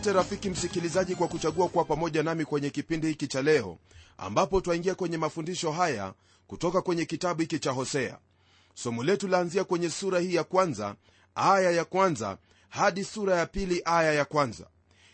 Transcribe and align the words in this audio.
asante 0.00 0.12
rafiki 0.18 0.50
msikilizaji 0.50 1.14
kwa 1.14 1.28
kuchagua 1.28 1.68
kuwa 1.68 1.84
pamoja 1.84 2.22
nami 2.22 2.44
kwenye 2.44 2.70
kipindi 2.70 3.06
hiki 3.06 3.26
cha 3.26 3.42
leo 3.42 3.78
ambapo 4.18 4.60
twaingia 4.60 4.94
kwenye 4.94 5.16
mafundisho 5.16 5.72
haya 5.72 6.14
kutoka 6.46 6.82
kwenye 6.82 7.04
kitabu 7.04 7.40
hiki 7.40 7.58
cha 7.58 7.70
hosea. 7.70 8.18
Somo 8.74 9.02
letu 9.04 9.28
laanzia 9.28 9.64
kwenye 9.64 9.90
sura 9.90 10.20
hii 10.20 10.34
ya 10.34 10.44
kwanza 10.44 10.94
aya 11.34 11.70
ya 11.70 11.84
kwanza 11.84 12.38
hadi 12.68 13.04
sura 13.04 13.36
ya 13.36 13.46
pili 13.46 13.82
aya 13.84 14.12
ya 14.12 14.24
kwanza. 14.24 14.66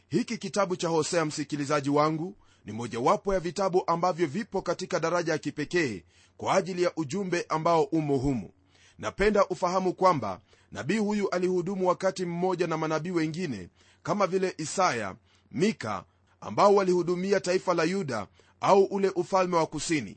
Hiki 0.08 0.38
kitabu 0.38 0.76
cha 0.76 0.88
hosea 0.88 1.24
msikilizaji 1.24 1.90
wangu 1.90 2.36
ni 2.64 2.72
mojawapo 2.72 3.34
ya 3.34 3.40
vitabu 3.40 3.82
ambavyo 3.86 4.26
vipo 4.26 4.62
katika 4.62 5.00
daraja 5.00 5.32
ya 5.32 5.38
kipekee 5.38 6.04
kwa 6.36 6.54
ajili 6.54 6.82
ya 6.82 6.92
ujumbe 6.96 7.46
ambao 7.48 7.82
umo 7.82 8.16
humu 8.16 8.50
napenda 8.98 9.46
ufahamu 9.46 9.92
kwamba 9.94 10.40
nabii 10.72 10.98
huyu 10.98 11.28
alihudumu 11.30 11.88
wakati 11.88 12.24
mmoja 12.24 12.66
na 12.66 12.76
manabii 12.76 13.10
wengine 13.10 13.68
kama 14.06 14.26
vile 14.26 14.54
isaya 14.58 15.14
mika 15.52 16.04
ambao 16.40 16.74
walihudumia 16.74 17.40
taifa 17.40 17.74
la 17.74 17.84
yuda 17.84 18.26
au 18.60 18.84
ule 18.84 19.08
ufalme 19.08 19.56
wa 19.56 19.66
kusini. 19.66 20.16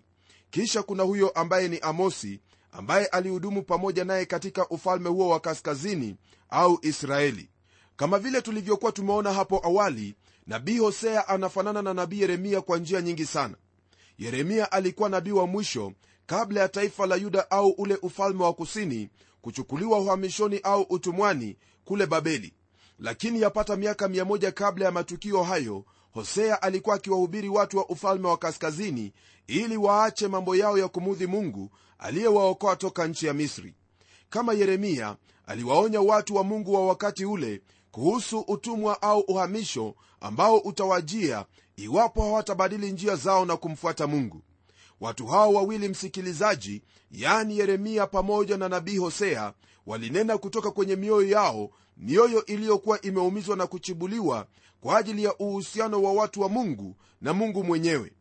Kisha 0.50 0.84
kuna 0.84 1.04
huyo 1.04 1.30
ambaye 1.30 1.68
ni 1.68 1.80
amosi 1.80 2.40
ambaye 2.72 3.06
alihudumu 3.06 3.62
pamoja 3.64 4.06
naye 4.06 4.26
katika 4.26 4.68
ufalme 4.70 5.10
huo 5.10 5.30
wa 5.30 5.40
kaskazini 5.40 6.16
au 6.50 6.80
israeli. 6.82 7.50
Kama 7.96 8.20
vile 8.20 8.42
tulivyokuwa 8.42 8.92
tumeona 8.92 9.34
hapo 9.34 9.62
awali 9.66 10.16
nabii 10.48 10.78
hosea 10.78 11.28
anafanana 11.28 11.82
na 11.82 11.94
nabii 11.94 12.22
yeremia 12.22 12.62
kwa 12.62 12.78
njia 12.78 13.02
nyingi 13.02 13.26
sana. 13.26 13.56
Yeremia 14.18 14.72
alikuwa 14.72 15.10
nabii 15.10 15.32
wa 15.32 15.48
mwisho 15.48 15.94
kabla 16.26 16.62
ya 16.62 16.70
taifa 16.70 17.06
la 17.06 17.16
yuda 17.16 17.52
au 17.52 17.70
ule 17.70 17.96
ufalme 18.02 18.44
wa 18.44 18.54
kusini 18.54 19.10
kuchukuliwa 19.42 20.00
uhamishoni 20.00 20.60
au 20.64 20.82
utumwani 20.82 21.58
kule 21.86 22.06
babeli 22.06 22.54
lakini 23.00 23.42
yapata 23.42 23.76
miaka 23.76 24.08
1 24.08 24.52
kabla 24.52 24.86
ya 24.86 24.92
matukio 24.92 25.44
hayo 25.44 25.86
hosea 26.12 26.62
alikuwa 26.62 26.96
akiwahubiri 26.96 27.50
watu 27.50 27.78
wa 27.78 27.90
ufalme 27.90 28.28
wa 28.28 28.38
kaskazini 28.38 29.14
ili 29.48 29.78
waache 29.78 30.28
mambo 30.28 30.56
yao 30.56 30.78
ya 30.78 30.88
kumudhi 30.88 31.28
mungu 31.28 31.70
aliyewaokoa 32.00 32.76
toka 32.76 33.08
nchi 33.08 33.26
ya 33.26 33.34
misri. 33.34 33.74
Kama 34.30 34.54
yeremia 34.54 35.16
aliwaonya 35.46 36.02
watu 36.02 36.36
wa 36.36 36.44
mungu 36.44 36.74
wa 36.74 36.88
wakati 36.88 37.26
ule 37.26 37.62
kuhusu 37.92 38.40
utumwa 38.40 39.02
au 39.02 39.20
uhamisho 39.20 39.96
ambao 40.22 40.58
utawajia 40.58 41.46
iwapo 41.76 42.22
hawatabadili 42.22 42.92
njia 42.92 43.16
zao 43.16 43.46
na 43.46 43.58
kumfuata 43.58 44.08
mungu. 44.08 44.42
Watu 45.02 45.28
hao 45.28 45.54
wawili 45.54 45.90
msikilizaji 45.90 46.82
yani 47.12 47.58
yeremia 47.60 48.08
pamoja 48.08 48.58
na 48.58 48.70
nabii 48.70 48.98
hosea 48.98 49.54
walinena 49.86 50.38
kutoka 50.38 50.72
kwenye 50.72 50.96
mioyo 50.96 51.28
yao 51.30 51.70
mioyo 52.00 52.46
iliyokuwa 52.46 53.02
imeumizwa 53.02 53.56
na 53.56 53.68
kuchibuliwa 53.68 54.48
kwa 54.82 54.98
ajili 54.98 55.24
ya 55.24 55.36
uhusiano 55.38 56.04
wa 56.04 56.14
watu 56.14 56.42
wa 56.42 56.50
mungu 56.50 56.96
na 57.22 57.34
mungu 57.34 57.64
mwenyewe. 57.64 58.12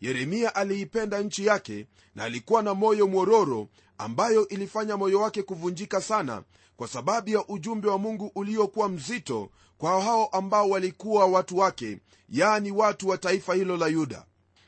Yeremia 0.00 0.54
aliipenda 0.54 1.20
nchi 1.22 1.46
yake 1.46 1.86
na 2.14 2.24
alikuwa 2.24 2.62
na 2.62 2.74
moyo 2.74 3.06
mwororo 3.06 3.68
ambayo 3.98 4.48
ilifanya 4.48 4.96
moyo 4.96 5.20
wake 5.20 5.42
kuvunjika 5.42 6.00
sana 6.00 6.42
kwa 6.76 6.88
sababu 6.88 7.30
ya 7.30 7.46
ujumbe 7.48 7.88
wa 7.88 7.98
mungu 7.98 8.30
uliokuwa 8.34 8.88
mzito 8.88 9.50
kwa 9.78 10.02
hao 10.02 10.26
ambao 10.26 10.68
walikuwa 10.70 11.26
watu 11.26 11.58
wake 11.58 11.98
yani 12.28 12.70
watu 12.70 13.08
wa 13.08 13.18
taifa 13.18 13.54
hilo 13.54 13.76
la 13.76 13.86
yuda. 13.86 14.24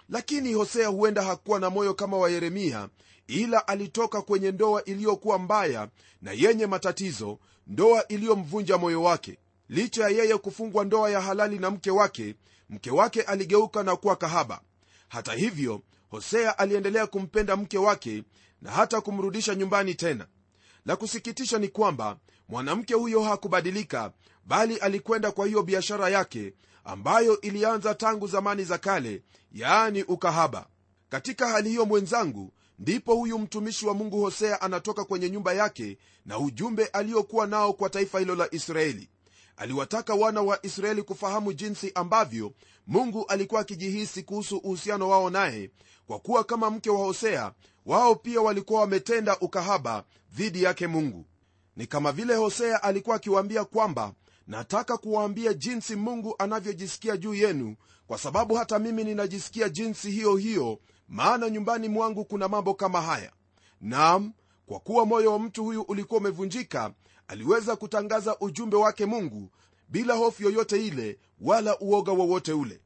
Lakini 0.09 0.53
hosea 0.53 0.89
huenda 0.89 1.23
hakuwa 1.23 1.61
na 1.61 1.71
moyo 1.71 1.95
kama 1.95 2.17
wa 2.17 2.31
yeremia 2.31 2.89
ila 3.29 3.69
alitoka 3.69 4.23
kwenye 4.23 4.53
ndoa 4.53 4.85
iliyokuwa 4.85 5.39
mbaya 5.39 5.89
na 6.23 6.33
yenye 6.33 6.67
matatizo 6.67 7.39
ndoa 7.67 8.09
iliyomvunja 8.09 8.79
moyo 8.79 9.03
wake. 9.03 9.39
Licha 9.69 10.03
ya 10.03 10.09
yeye 10.09 10.39
kufungwa 10.39 10.85
ndoa 10.85 11.11
ya 11.11 11.21
halali 11.21 11.59
na 11.59 11.71
mke 11.71 11.91
wake 11.91 12.35
mke 12.71 12.91
wake 12.91 13.23
aligeuka 13.23 13.83
na 13.83 13.97
kuwa 13.97 14.17
kahaba. 14.17 14.61
Hata 15.09 15.33
hivyo 15.35 15.83
hosea 16.11 16.59
aliendelea 16.59 17.07
kumpenda 17.07 17.57
mke 17.57 17.79
wake 17.79 18.25
na 18.63 18.71
hata 18.71 19.01
kumrudisha 19.01 19.55
nyumbani 19.55 19.95
tena. 19.95 20.27
La 20.87 20.97
kusikitisha 20.97 21.59
ni 21.59 21.69
kwamba 21.69 22.17
mwanamke 22.49 22.95
huyo 22.95 23.23
hakubadilika 23.23 24.13
bali 24.45 24.77
alikwenda 24.77 25.33
kwa 25.33 25.47
hiyo 25.47 25.63
biashara 25.63 26.09
yake 26.09 26.55
ambayo 26.85 27.41
ilianza 27.41 27.95
tangu 27.95 28.27
zamani 28.27 28.65
za 28.65 28.79
kale 28.79 29.23
yaani 29.53 30.03
ukahaba. 30.03 30.67
Katika 31.09 31.49
hali 31.49 31.69
hiyo 31.69 31.85
mwenzangu 31.87 32.53
ndipo 32.79 33.15
huyu 33.15 33.39
mtumishi 33.39 33.87
wa 33.87 33.95
mungu 33.95 34.21
hosea 34.21 34.61
anatoka 34.61 35.05
kwenye 35.05 35.31
nyumba 35.31 35.53
yake 35.53 35.99
na 36.27 36.39
ujumbe 36.39 36.87
aliokuwa 36.87 37.47
nao 37.47 37.73
kwa 37.73 37.91
taifa 37.91 38.19
hilo 38.19 38.35
la 38.35 38.55
israeli. 38.55 39.09
Aliwataka 39.57 40.15
wana 40.15 40.43
wa 40.43 40.67
israeli 40.67 41.03
kufahamu 41.03 41.53
jinsi 41.53 41.93
ambavyo 41.95 42.53
mungu 42.87 43.25
alikuwa 43.27 43.61
akijihisi 43.61 44.23
kuhusu 44.23 44.57
uhusiano 44.57 45.09
wao 45.09 45.31
naye 45.31 45.71
kwa 46.07 46.19
kuwa 46.19 46.45
kama 46.45 46.71
mke 46.71 46.91
wa 46.91 46.99
hosea 46.99 47.53
wao 47.87 48.15
pia 48.15 48.41
walikuwa 48.41 48.81
wametenda 48.81 49.39
ukahaba 49.39 50.05
dhidi 50.33 50.63
yake 50.63 50.87
mungu. 50.87 51.25
Ni 51.77 51.87
kama 51.87 52.13
vile 52.13 52.35
hosea 52.35 52.83
alikuwa 52.83 53.17
akiwaambia 53.17 53.65
kwamba 53.65 54.13
nataka 54.47 54.97
kuwaambia 54.97 55.55
jinsi 55.55 55.97
mungu 55.97 56.35
anavyojisikia 56.39 57.17
juu 57.17 57.35
yenu 57.35 57.77
kwa 58.07 58.19
sababu 58.19 58.55
hata 58.55 58.79
mimi 58.79 59.05
ninajisikia 59.05 59.69
jinsi 59.69 60.11
hiyo 60.11 60.37
hiyo 60.37 60.79
maana 61.09 61.51
nyumbani 61.51 61.89
mwangu 61.89 62.25
kuna 62.25 62.49
mambo 62.49 62.75
kama 62.75 63.03
haya. 63.03 63.33
Nam 63.81 64.33
kwa 64.67 64.81
kuwa 64.81 65.07
moyo 65.07 65.33
wa 65.33 65.39
mtu 65.39 65.65
huyu 65.65 65.83
ulikuwa 65.83 66.21
umevunjika 66.21 66.93
aliweza 67.29 67.77
kutangaza 67.77 68.39
ujumbe 68.39 68.77
wake 68.77 69.07
mungu 69.07 69.51
bila 69.89 70.15
hofu 70.15 70.43
yoyote 70.43 70.87
ile 70.87 71.19
wala 71.41 71.79
uoga 71.79 72.13
wowote 72.13 72.53
ule. 72.53 72.81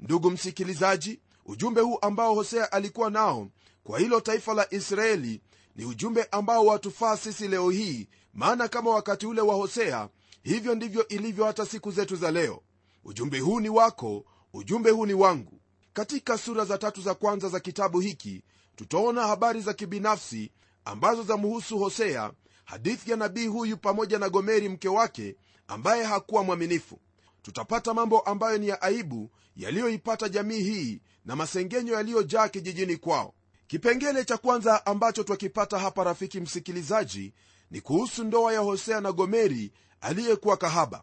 Ndugu 0.00 0.30
msikilizaji 0.30 1.20
ujumbe 1.46 1.80
huu 1.80 1.98
ambao 2.02 2.34
hosea 2.34 2.72
alikuwa 2.72 3.10
nao 3.10 3.48
kwa 3.84 3.98
hilo 3.98 4.20
taifa 4.20 4.54
la 4.54 4.74
israeli 4.74 5.40
ni 5.76 5.84
ujumbe 5.84 6.24
ambao 6.30 6.66
watufaa 6.66 7.16
sisi 7.16 7.48
leo 7.48 7.70
hii 7.70 8.08
maana 8.34 8.68
kama 8.68 8.90
wakati 8.90 9.26
ule 9.26 9.40
wa 9.40 9.54
hosea 9.54 10.08
hivyo 10.42 10.74
ndivyo 10.74 11.08
ilivyo 11.08 11.44
hata 11.44 11.66
siku 11.66 11.90
zetu 11.90 12.16
za 12.16 12.30
leo. 12.30 12.62
Ujumbe 13.04 13.38
huu 13.40 13.60
ni 13.60 13.68
wako 13.68 14.24
ujumbe 14.52 14.90
huu 14.90 15.06
ni 15.06 15.14
wangu 15.14 15.60
katika 15.92 16.38
sura 16.38 16.64
za 16.64 16.78
tatu 16.78 17.02
za 17.02 17.14
kwanza 17.14 17.48
za 17.48 17.60
kitabu 17.60 18.00
hiki 18.00 18.42
tutaona 18.76 19.26
habari 19.26 19.60
za 19.60 19.74
kibinafsi 19.74 20.50
ambazo 20.84 21.22
zamhusu 21.22 21.78
hosea 21.78 22.32
hadithi 22.64 23.10
ya 23.10 23.16
nabii 23.16 23.46
huyu 23.46 23.76
pamoja 23.76 24.18
na 24.18 24.28
gomeri 24.28 24.68
mke 24.68 24.88
wake 24.88 25.36
ambaye 25.68 26.04
hakuwa 26.04 26.44
mwaminifu. 26.44 26.98
Tutapata 27.42 27.94
mambo 27.94 28.20
ambayo 28.20 28.58
ni 28.58 28.68
ya 28.68 28.82
aibu 28.82 29.30
yaliyoipata 29.56 30.28
jamii 30.28 30.62
hii 30.62 31.00
na 31.24 31.36
masengenyo 31.36 31.94
yaliyojaa 31.94 32.48
kijijini 32.48 32.96
kwao. 32.96 33.34
Kipengele 33.66 34.24
cha 34.24 34.36
kwanza 34.36 34.86
ambacho 34.86 35.22
twakipata 35.24 35.78
hapa 35.78 36.04
rafiki 36.04 36.40
msikilizaji 36.40 37.32
ni 37.70 37.80
kuhusu 37.80 38.24
ndoa 38.24 38.52
ya 38.52 38.60
hosea 38.60 39.00
na 39.00 39.12
gomeri 39.12 39.72
aliyekuwa 40.00 40.56
kahaba. 40.56 41.02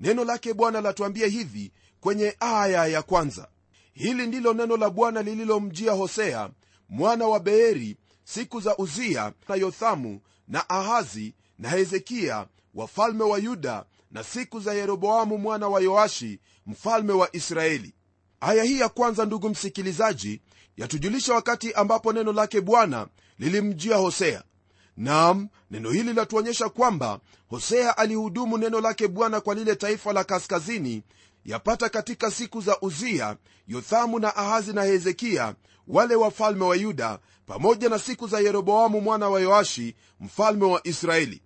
Neno 0.00 0.24
lake 0.24 0.54
bwana 0.54 0.80
latuambia 0.80 1.26
hivi 1.26 1.72
kwenye 2.00 2.36
aya 2.40 2.86
ya 2.86 3.02
kwanza 3.02 3.48
hili 3.98 4.26
ndilo 4.26 4.54
neno 4.54 4.76
la 4.76 4.90
bwana 4.90 5.22
lililomjia 5.22 5.92
hosea 5.92 6.50
mwana 6.88 7.26
wa 7.26 7.40
beeri 7.40 7.96
siku 8.24 8.60
za 8.60 8.76
uzia 8.76 9.32
na 9.48 9.54
yothamu 9.54 10.20
na 10.48 10.68
ahazi 10.68 11.34
na 11.58 11.68
hezekiya 11.70 12.46
wafalme 12.74 13.24
wa 13.24 13.38
yuda 13.38 13.84
na 14.10 14.24
siku 14.24 14.60
za 14.60 14.74
yeroboamu 14.74 15.38
mwana 15.38 15.68
wa 15.68 15.80
yoashi 15.80 16.40
mfalme 16.66 17.12
wa 17.12 17.36
israeli. 17.36 17.94
Aya 18.40 18.64
hii 18.64 18.80
ya 18.80 18.88
kwanza 18.88 19.24
ndugu 19.24 19.48
msikilizaji 19.48 20.40
yatujulisha 20.76 21.34
wakati 21.34 21.72
ambapo 21.72 22.12
neno 22.12 22.32
lake 22.32 22.60
bwana 22.60 23.06
lilimjia 23.38 23.96
hosea. 23.96 24.42
Nam 24.96 25.48
neno 25.70 25.90
hili 25.90 26.12
latuonyesha 26.12 26.68
kwamba 26.68 27.20
hosea 27.48 27.98
alihudumu 27.98 28.58
neno 28.58 28.80
lake 28.80 29.08
bwana 29.08 29.40
kwa 29.40 29.54
lile 29.54 29.76
taifa 29.76 30.12
la 30.12 30.24
kaskazini 30.24 31.02
yapata 31.48 31.88
katika 31.88 32.30
siku 32.30 32.60
za 32.60 32.80
uzia 32.80 33.36
yothamu 33.68 34.18
na 34.18 34.36
ahazi 34.36 34.72
na 34.72 34.82
hezekia 34.82 35.54
wale 35.86 36.14
wafalme 36.14 36.64
wa 36.64 36.76
yuda 36.76 37.18
pamoja 37.46 37.88
na 37.88 37.98
siku 37.98 38.26
za 38.28 38.40
yeroboamu 38.40 39.00
mwana 39.00 39.28
wa 39.28 39.40
yoashi 39.40 39.94
mfalme 40.20 40.64
wa 40.64 40.86
israeli. 40.86 41.42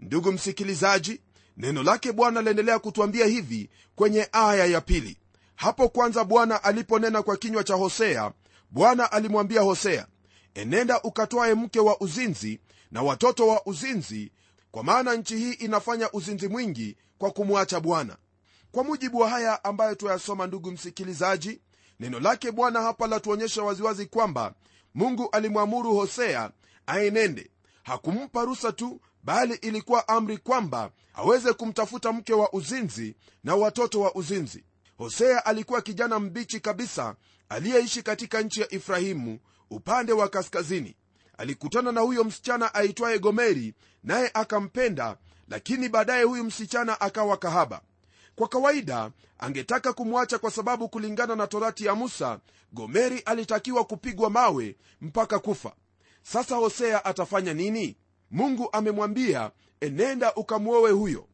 Ndugu 0.00 0.32
msikilizaji 0.32 1.20
neno 1.56 1.82
lake 1.82 2.12
bwana 2.12 2.42
laendelea 2.42 2.78
kutwambia 2.78 3.26
hivi 3.26 3.70
kwenye 3.94 4.28
aya 4.32 4.66
ya 4.66 4.80
pili. 4.80 5.16
Hapo 5.56 5.88
kwanza 5.88 6.24
bwana 6.24 6.64
aliponena 6.64 7.22
kwa 7.22 7.36
kinywa 7.36 7.64
cha 7.64 7.74
hosea 7.74 8.32
bwana 8.70 9.12
alimwambia 9.12 9.60
hosea 9.60 10.06
enenda 10.54 11.02
ukatwaye 11.02 11.54
mke 11.54 11.80
wa 11.80 12.00
uzinzi 12.00 12.60
na 12.90 13.02
watoto 13.02 13.48
wa 13.48 13.66
uzinzi 13.66 14.32
kwa 14.70 14.84
maana 14.84 15.14
nchi 15.14 15.36
hii 15.36 15.52
inafanya 15.52 16.12
uzinzi 16.12 16.48
mwingi 16.48 16.96
kwa 17.18 17.30
kumwacha 17.30 17.80
bwana 17.80 18.16
kwa 18.74 18.84
mujibu 18.84 19.18
wa 19.18 19.28
haya 19.30 19.64
ambayo 19.64 19.94
tuyasoma 19.94 20.46
ndugu 20.46 20.70
msikilizaji 20.70 21.60
neno 22.00 22.20
lake 22.20 22.52
bwana 22.52 22.82
hapa 22.82 23.06
latuonyesha 23.06 23.62
waziwazi 23.62 24.06
kwamba 24.06 24.54
mungu 24.94 25.28
alimwamuru 25.32 25.94
hosea 25.94 26.50
aenende 26.86 27.50
hakumpa 27.82 28.44
rusa 28.44 28.72
tu 28.72 29.00
bali 29.22 29.54
ilikuwa 29.54 30.08
amri 30.08 30.38
kwamba 30.38 30.90
aweze 31.14 31.52
kumtafuta 31.52 32.12
mke 32.12 32.32
wa 32.34 32.52
uzinzi 32.52 33.16
na 33.44 33.54
watoto 33.56 34.00
wa 34.00 34.14
uzinzi. 34.14 34.64
Hosea 34.98 35.46
alikuwa 35.46 35.82
kijana 35.82 36.18
mbichi 36.20 36.60
kabisa 36.60 37.16
aliyeishi 37.48 38.02
katika 38.02 38.40
nchi 38.42 38.60
ya 38.60 38.74
efrahimu 38.74 39.38
upande 39.70 40.12
wa 40.12 40.28
kaskazini. 40.28 40.96
Alikutana 41.38 41.92
na 41.92 42.00
huyo 42.00 42.24
msichana 42.24 42.74
aitwaye 42.74 43.18
gomeri 43.18 43.74
naye 44.02 44.30
akampenda 44.34 45.16
lakini 45.48 45.88
baadaye 45.88 46.22
huyu 46.22 46.44
msichana 46.44 47.00
akawa 47.00 47.36
kahaba 47.36 47.80
kwa 48.36 48.48
kawaida 48.48 49.10
angetaka 49.38 49.92
kumwacha 49.92 50.38
kwa 50.38 50.50
sababu 50.50 50.88
kulingana 50.88 51.36
na 51.36 51.46
torati 51.46 51.84
ya 51.86 51.94
musa 51.94 52.38
gomeri 52.72 53.18
alitakiwa 53.18 53.84
kupigwa 53.84 54.30
mawe 54.30 54.76
mpaka 55.00 55.38
kufa. 55.38 55.72
Sasa 56.22 56.56
hosea 56.56 57.04
atafanya 57.04 57.54
nini? 57.54 57.96
Mungu 58.30 58.68
amemwambia 58.72 59.50
enenda 59.80 60.34
ukamwowe 60.34 60.90
huyo. 60.90 61.28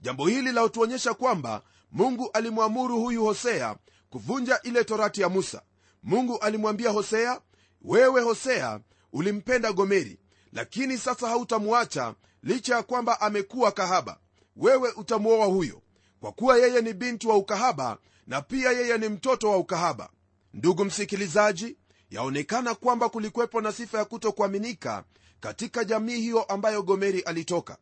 Jambo 0.00 0.26
hili 0.26 0.52
lautuonyesha 0.52 1.14
kwamba 1.14 1.62
mungu 1.92 2.30
alimwamuru 2.32 3.00
huyu 3.00 3.24
hosea 3.24 3.76
kuvunja 4.10 4.60
ile 4.62 4.84
torati 4.84 5.20
ya 5.20 5.28
musa. 5.28 5.62
Mungu 6.02 6.38
alimwambia 6.38 6.90
hosea 6.90 7.40
wewe 7.82 8.20
hosea 8.22 8.80
ulimpenda 9.12 9.72
gomeri 9.72 10.18
lakini 10.52 10.98
sasa 10.98 11.28
hautamwacha 11.28 12.14
licha 12.42 12.74
ya 12.76 12.82
kwamba 12.82 13.20
amekuwa 13.20 13.72
kahaba. 13.72 14.18
Wewe 14.56 14.92
utamwoa 14.96 15.46
huyo 15.46 15.82
kwa 16.26 16.32
kuwa 16.32 16.58
yeye 16.58 16.80
ni 16.82 16.92
binti 16.92 17.26
wa 17.26 17.36
ukahaba 17.36 17.98
na 18.26 18.42
pia 18.42 18.72
yeye 18.72 18.98
ni 18.98 19.08
mtoto 19.08 19.50
wa 19.50 19.56
ukahaba. 19.56 20.10
Ndugu 20.54 20.84
msikilizaji 20.84 21.76
yaonekana 22.10 22.74
kwamba 22.74 23.08
kulikuwepo 23.08 23.60
na 23.60 23.72
sifa 23.72 23.98
ya 23.98 24.04
kutokuaminika 24.04 25.04
katika 25.40 25.84
jamii 25.84 26.16
hiyo 26.20 26.42
ambayo 26.42 26.82
gomeri 26.82 27.20
alitoka. 27.20 27.76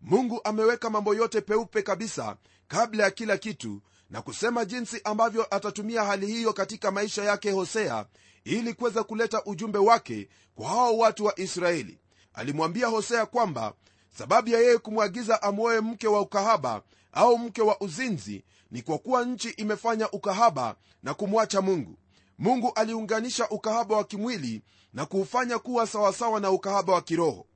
Mungu 0.00 0.40
ameweka 0.44 0.90
mambo 0.90 1.14
yote 1.14 1.40
peupe 1.40 1.82
kabisa 1.82 2.36
kabla 2.68 3.04
ya 3.04 3.10
kila 3.10 3.36
kitu 3.38 3.82
na 4.10 4.22
kusema 4.22 4.64
jinsi 4.64 5.00
ambavyo 5.04 5.54
atatumia 5.54 6.04
hali 6.04 6.26
hiyo 6.26 6.52
katika 6.52 6.90
maisha 6.90 7.24
yake 7.24 7.50
hosea 7.50 8.06
ili 8.44 8.74
kuweza 8.74 9.04
kuleta 9.04 9.44
ujumbe 9.44 9.78
wake 9.78 10.28
kwa 10.54 10.68
hao 10.68 10.98
watu 10.98 11.24
wa 11.24 11.40
israeli. 11.40 11.98
Alimwambia 12.34 12.86
hosea 12.86 13.26
kwamba 13.26 13.74
sababu 14.18 14.48
ya 14.48 14.60
yeye 14.60 14.78
kumwagiza 14.78 15.42
amwoe 15.42 15.80
mke 15.80 16.08
wa 16.08 16.20
ukahaba 16.20 16.82
au 17.12 17.38
mke 17.38 17.62
wa 17.62 17.80
uzinzi 17.80 18.44
ni 18.70 18.82
kwa 18.82 18.98
kuwa 18.98 19.24
nchi 19.24 19.48
imefanya 19.50 20.10
ukahaba 20.10 20.76
na 21.02 21.14
kumwacha 21.14 21.60
mungu. 21.62 21.98
Mungu 22.38 22.72
aliunganisha 22.74 23.48
ukahaba 23.48 23.96
wa 23.96 24.04
kimwili 24.04 24.62
na 24.92 25.06
kuufanya 25.06 25.58
kuwa 25.58 25.86
sawasawa 25.86 26.40
na 26.40 26.50
ukahaba 26.50 26.92
wa 26.92 27.02
kiroho. 27.02 27.46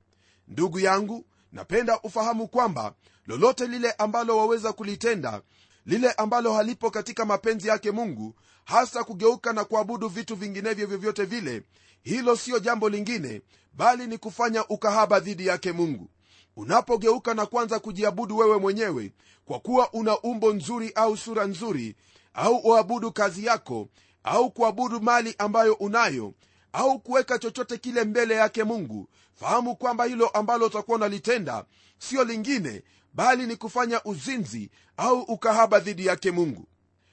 Ndugu 0.47 0.79
yangu 0.79 1.25
napenda 1.51 1.99
ufahamu 2.01 2.47
kwamba 2.47 2.93
lolote 3.27 3.67
lile 3.67 3.91
ambalo 3.91 4.37
waweza 4.37 4.73
kulitenda 4.73 5.41
lile 5.85 6.11
ambalo 6.11 6.53
halipo 6.53 6.91
katika 6.91 7.25
mapenzi 7.25 7.67
yake 7.67 7.91
mungu 7.91 8.35
hasa 8.65 9.03
kugeuka 9.03 9.53
na 9.53 9.63
kuabudu 9.65 10.07
vitu 10.07 10.35
vinginevyo 10.35 10.87
vyovyote 10.87 11.25
vile 11.25 11.63
hilo 12.03 12.35
siyo 12.35 12.59
jambo 12.59 12.89
lingine 12.89 13.41
bali 13.73 14.07
ni 14.07 14.17
kufanya 14.17 14.67
ukahaba 14.67 15.19
dhidi 15.19 15.47
yake 15.47 15.71
mungu 15.71 16.09
unapogeuka 16.55 17.33
na 17.33 17.45
kwanza 17.45 17.79
kujiabudu 17.79 18.37
wewe 18.37 18.57
mwenyewe 18.57 19.11
kwa 19.45 19.59
kuwa 19.59 19.93
una 19.93 20.19
umbo 20.19 20.53
nzuri 20.53 20.91
au 20.95 21.17
sura 21.17 21.45
nzuri 21.45 21.95
au 22.33 22.55
uabudu 22.57 23.11
kazi 23.11 23.45
yako 23.45 23.87
au 24.23 24.51
kuabudu 24.51 25.01
mali 25.01 25.35
ambayo 25.37 25.73
unayo 25.73 26.33
au 26.73 26.99
kuweka 26.99 27.39
chochote 27.39 27.77
kile 27.77 28.03
mbele 28.03 28.35
yake 28.35 28.63
mungu 28.63 29.09
fahamu 29.35 29.75
kwamba 29.75 30.05
hilo 30.05 30.27
ambalo 30.27 30.65
utakuwa 30.65 30.97
unalitenda 30.97 31.65
siyo 31.99 32.23
lingine 32.23 32.83
bali 33.13 33.47
ni 33.47 33.55
kufanya 33.55 34.03
uzinzi 34.03 34.69
au 34.97 35.21
ukahaba 35.21 35.79
dhidi 35.79 36.05
yake 36.05 36.31
mungu. 36.31 36.67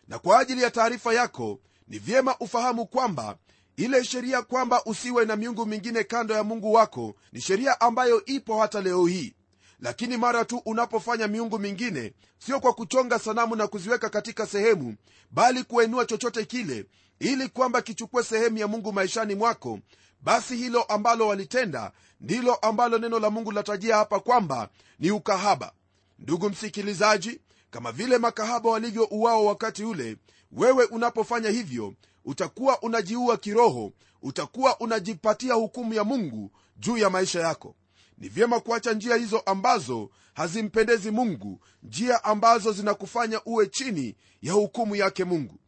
Na 0.09 0.19
kwa 0.19 0.39
ajili 0.41 0.63
ya 0.63 0.71
taarifa 0.71 1.15
yako 1.15 1.61
ni 1.89 1.99
vyema 1.99 2.37
ufahamu 2.41 2.87
kwamba 2.87 3.37
ile 3.81 4.05
sheria 4.05 4.43
kwamba 4.43 4.85
usiwe 4.85 5.25
na 5.25 5.37
miungu 5.37 5.67
mingine 5.67 6.05
kando 6.05 6.35
ya 6.35 6.45
mungu 6.45 6.73
wako 6.73 7.15
ni 7.33 7.41
sheria 7.41 7.81
ambayo 7.81 8.25
ipo 8.25 8.61
hata 8.61 8.81
leo 8.81 9.07
hii. 9.07 9.35
Lakini 9.81 10.17
mara 10.17 10.45
tu 10.45 10.63
unapofanya 10.67 11.29
miungu 11.29 11.59
mingine 11.59 12.13
sio 12.39 12.61
kwa 12.61 12.73
kuchonga 12.73 13.19
sanamu 13.19 13.57
na 13.57 13.67
kuziweka 13.67 14.09
katika 14.11 14.47
sehemu 14.47 14.95
bali 15.31 15.65
kuenua 15.65 16.05
chochote 16.07 16.45
kile 16.45 16.87
ili 17.19 17.49
kwamba 17.49 17.83
kichukue 17.83 18.25
sehemu 18.25 18.59
ya 18.59 18.69
mungu 18.69 18.93
maishani 18.93 19.35
mwako 19.35 19.79
basi 20.23 20.57
hilo 20.57 20.83
ambalo 20.83 21.27
walitenda 21.29 21.93
ndilo 22.21 22.55
ambalo 22.55 22.99
neno 22.99 23.19
la 23.19 23.31
mungu 23.31 23.53
latajia 23.53 23.97
hapa 23.97 24.21
kwamba 24.21 24.69
ni 24.99 25.11
ukahaba. 25.11 25.73
Ndugu 26.19 26.51
msikilizaji 26.51 27.41
kama 27.71 27.93
vile 27.93 28.19
makahaba 28.19 28.71
walivyouawa 28.71 29.43
wakati 29.43 29.85
ule 29.85 30.17
wewe 30.53 30.85
unapofanya 30.85 31.51
hivyo 31.51 31.95
utakuwa 32.25 32.83
unajiua 32.83 33.37
kiroho 33.37 33.93
utakuwa 34.23 34.81
unajipatia 34.81 35.55
hukumu 35.55 35.95
ya 35.95 36.05
mungu 36.05 36.51
juu 36.77 36.97
ya 36.99 37.11
maisha 37.11 37.41
yako. 37.41 37.75
Ni 38.19 38.29
vyema 38.29 38.61
kuacha 38.61 38.93
njia 38.93 39.17
hizo 39.17 39.39
ambazo 39.39 40.11
hazimpendezi 40.35 41.11
mungu 41.11 41.61
njia 41.83 42.25
ambazo 42.25 42.73
zinakufanya 42.73 43.41
uwe 43.45 43.67
chini 43.67 44.17
ya 44.43 44.53
hukumu 44.53 44.97
yake 44.97 45.25
mungu. 45.25 45.59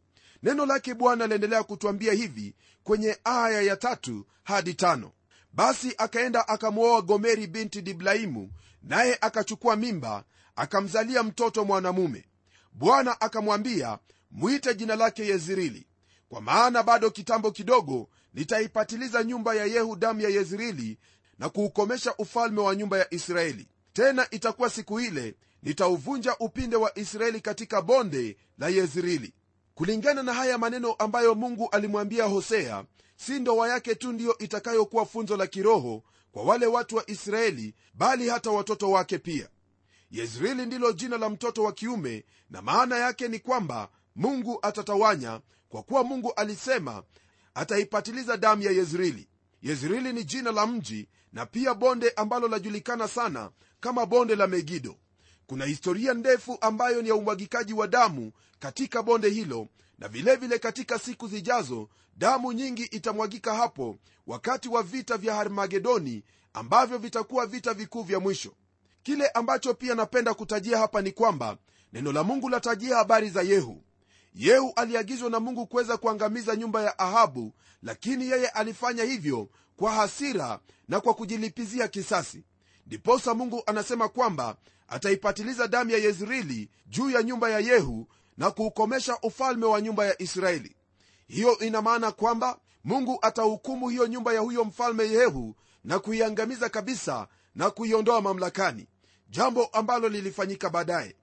Neno 0.42 0.66
lake 0.66 0.94
bwana 0.94 1.24
aliendelea 1.24 1.62
kutwambia 1.62 2.12
hivi 2.12 2.54
kwenye 2.84 3.18
aya 3.24 3.62
ya 3.62 3.76
tatu 3.76 4.26
hadi 4.42 4.74
tano. 4.74 5.12
Basi 5.52 5.94
akaenda 5.98 6.48
akamwoa 6.48 7.02
gomeri 7.02 7.46
binti 7.46 7.82
diblaimu 7.82 8.50
naye 8.82 9.18
akachukua 9.20 9.76
mimba 9.76 10.24
akamzalia 10.56 11.22
mtoto 11.22 11.64
mwanamume. 11.64 12.24
Bwana 12.72 13.20
akamwambia 13.20 13.98
mwite 14.30 14.74
jina 14.74 14.96
lake 14.96 15.26
yezirili 15.26 15.86
kwa 16.32 16.40
maana 16.40 16.82
bado 16.82 17.10
kitambo 17.10 17.50
kidogo 17.50 18.08
nitaipatiliza 18.34 19.24
nyumba 19.24 19.54
ya 19.54 19.64
yehu 19.66 19.96
damu 19.96 20.20
ya 20.20 20.28
yezirili 20.28 20.98
na 21.38 21.48
kuukomesha 21.48 22.14
ufalme 22.18 22.60
wa 22.60 22.76
nyumba 22.76 22.98
ya 22.98 23.14
israeli. 23.14 23.68
Tena 23.92 24.26
itakuwa 24.30 24.70
siku 24.70 25.00
ile 25.00 25.34
nitauvunja 25.62 26.36
upinde 26.38 26.76
wa 26.76 26.98
israeli 26.98 27.40
katika 27.40 27.82
bonde 27.82 28.36
la 28.58 28.68
yezirili. 28.68 29.32
Kulingana 29.74 30.22
na 30.22 30.34
haya 30.34 30.58
maneno 30.58 30.92
ambayo 30.92 31.34
mungu 31.34 31.68
alimwambia 31.70 32.24
hosea 32.24 32.84
si 33.16 33.40
ndoa 33.40 33.68
yake 33.68 33.94
tu 33.94 34.12
ndiyo 34.12 34.38
itakayokuwa 34.38 35.06
funzo 35.06 35.36
la 35.36 35.46
kiroho 35.46 36.02
kwa 36.32 36.42
wale 36.42 36.66
watu 36.66 36.96
wa 36.96 37.10
israeli 37.10 37.74
bali 37.94 38.28
hata 38.28 38.50
watoto 38.50 38.90
wake 38.90 39.18
pia. 39.18 39.48
Yezreeli 40.10 40.66
ndilo 40.66 40.92
jina 40.92 41.18
la 41.18 41.28
mtoto 41.30 41.62
wa 41.62 41.72
kiume 41.72 42.24
na 42.50 42.62
maana 42.62 42.98
yake 42.98 43.28
ni 43.28 43.38
kwamba 43.38 43.88
mungu 44.16 44.58
atatawanya 44.62 45.40
kwa 45.72 45.82
kuwa 45.82 46.04
mungu 46.04 46.32
alisema 46.36 47.02
ataipatiliza 47.54 48.36
damu 48.36 48.62
ya 48.62 48.70
yezrili 48.72 49.28
yezrili 49.62 50.12
ni 50.12 50.24
jina 50.24 50.52
la 50.52 50.66
mji 50.66 51.08
na 51.32 51.46
pia 51.46 51.74
bonde 51.74 52.10
ambalo 52.10 52.48
lajulikana 52.48 53.08
sana 53.08 53.50
kama 53.80 54.06
bonde 54.06 54.36
la 54.36 54.46
megido. 54.46 54.96
Kuna 55.46 55.64
historia 55.64 56.14
ndefu 56.14 56.58
ambayo 56.60 57.02
ni 57.02 57.08
ya 57.08 57.14
umwagikaji 57.14 57.72
wa 57.72 57.88
damu 57.88 58.32
katika 58.58 59.02
bonde 59.02 59.28
hilo 59.30 59.68
na 59.98 60.08
vilevile 60.08 60.36
vile 60.36 60.58
katika 60.58 60.98
siku 60.98 61.28
zijazo 61.28 61.88
damu 62.16 62.52
nyingi 62.52 62.82
itamwagika 62.82 63.54
hapo 63.54 63.98
wakati 64.26 64.68
wa 64.68 64.82
vita 64.82 65.16
vya 65.16 65.34
harmagedoni 65.34 66.22
ambavyo 66.52 66.98
vitakuwa 66.98 67.46
vita 67.46 67.74
vikuu 67.74 68.02
vya 68.02 68.20
mwisho. 68.20 68.52
Kile 69.02 69.28
ambacho 69.28 69.74
pia 69.74 69.94
napenda 69.94 70.34
kutajia 70.34 70.78
hapa 70.78 71.02
ni 71.02 71.12
kwamba 71.12 71.56
neno 71.92 72.12
la 72.12 72.22
mungu 72.24 72.48
latajia 72.48 72.96
habari 72.96 73.30
za 73.30 73.42
yehu 73.42 73.82
yehu 74.34 74.72
aliagizwa 74.76 75.30
na 75.30 75.40
mungu 75.40 75.66
kuweza 75.66 75.96
kuangamiza 75.96 76.56
nyumba 76.56 76.82
ya 76.82 76.98
ahabu 76.98 77.52
lakini 77.82 78.30
yeye 78.30 78.48
alifanya 78.48 79.04
hivyo 79.04 79.48
kwa 79.76 79.92
hasira 79.92 80.60
na 80.88 81.00
kwa 81.00 81.14
kujilipizia 81.14 81.88
kisasi. 81.88 82.44
Ndiposa 82.86 83.34
mungu 83.34 83.62
anasema 83.66 84.08
kwamba 84.08 84.56
ataipatiliza 84.88 85.68
damu 85.68 85.90
ya 85.90 85.98
yezreeli 85.98 86.70
juu 86.86 87.10
ya 87.10 87.22
nyumba 87.22 87.50
ya 87.50 87.58
yehu 87.58 88.08
na 88.36 88.50
kuukomesha 88.50 89.18
ufalme 89.22 89.66
wa 89.66 89.80
nyumba 89.80 90.06
ya 90.06 90.22
israeli. 90.22 90.76
Hiyo 91.28 91.58
ina 91.58 91.82
maana 91.82 92.12
kwamba 92.12 92.58
mungu 92.84 93.18
atahukumu 93.22 93.88
hiyo 93.88 94.06
nyumba 94.06 94.32
ya 94.32 94.40
huyo 94.40 94.64
mfalme 94.64 95.04
yehu 95.08 95.56
na 95.84 95.98
kuiangamiza 95.98 96.68
kabisa 96.68 97.28
na 97.54 97.70
kuiondoa 97.70 98.20
mamlakani 98.20 98.86
jambo 99.30 99.64
ambalo 99.64 100.08
lilifanyika 100.08 100.70
baadaye 100.70 101.16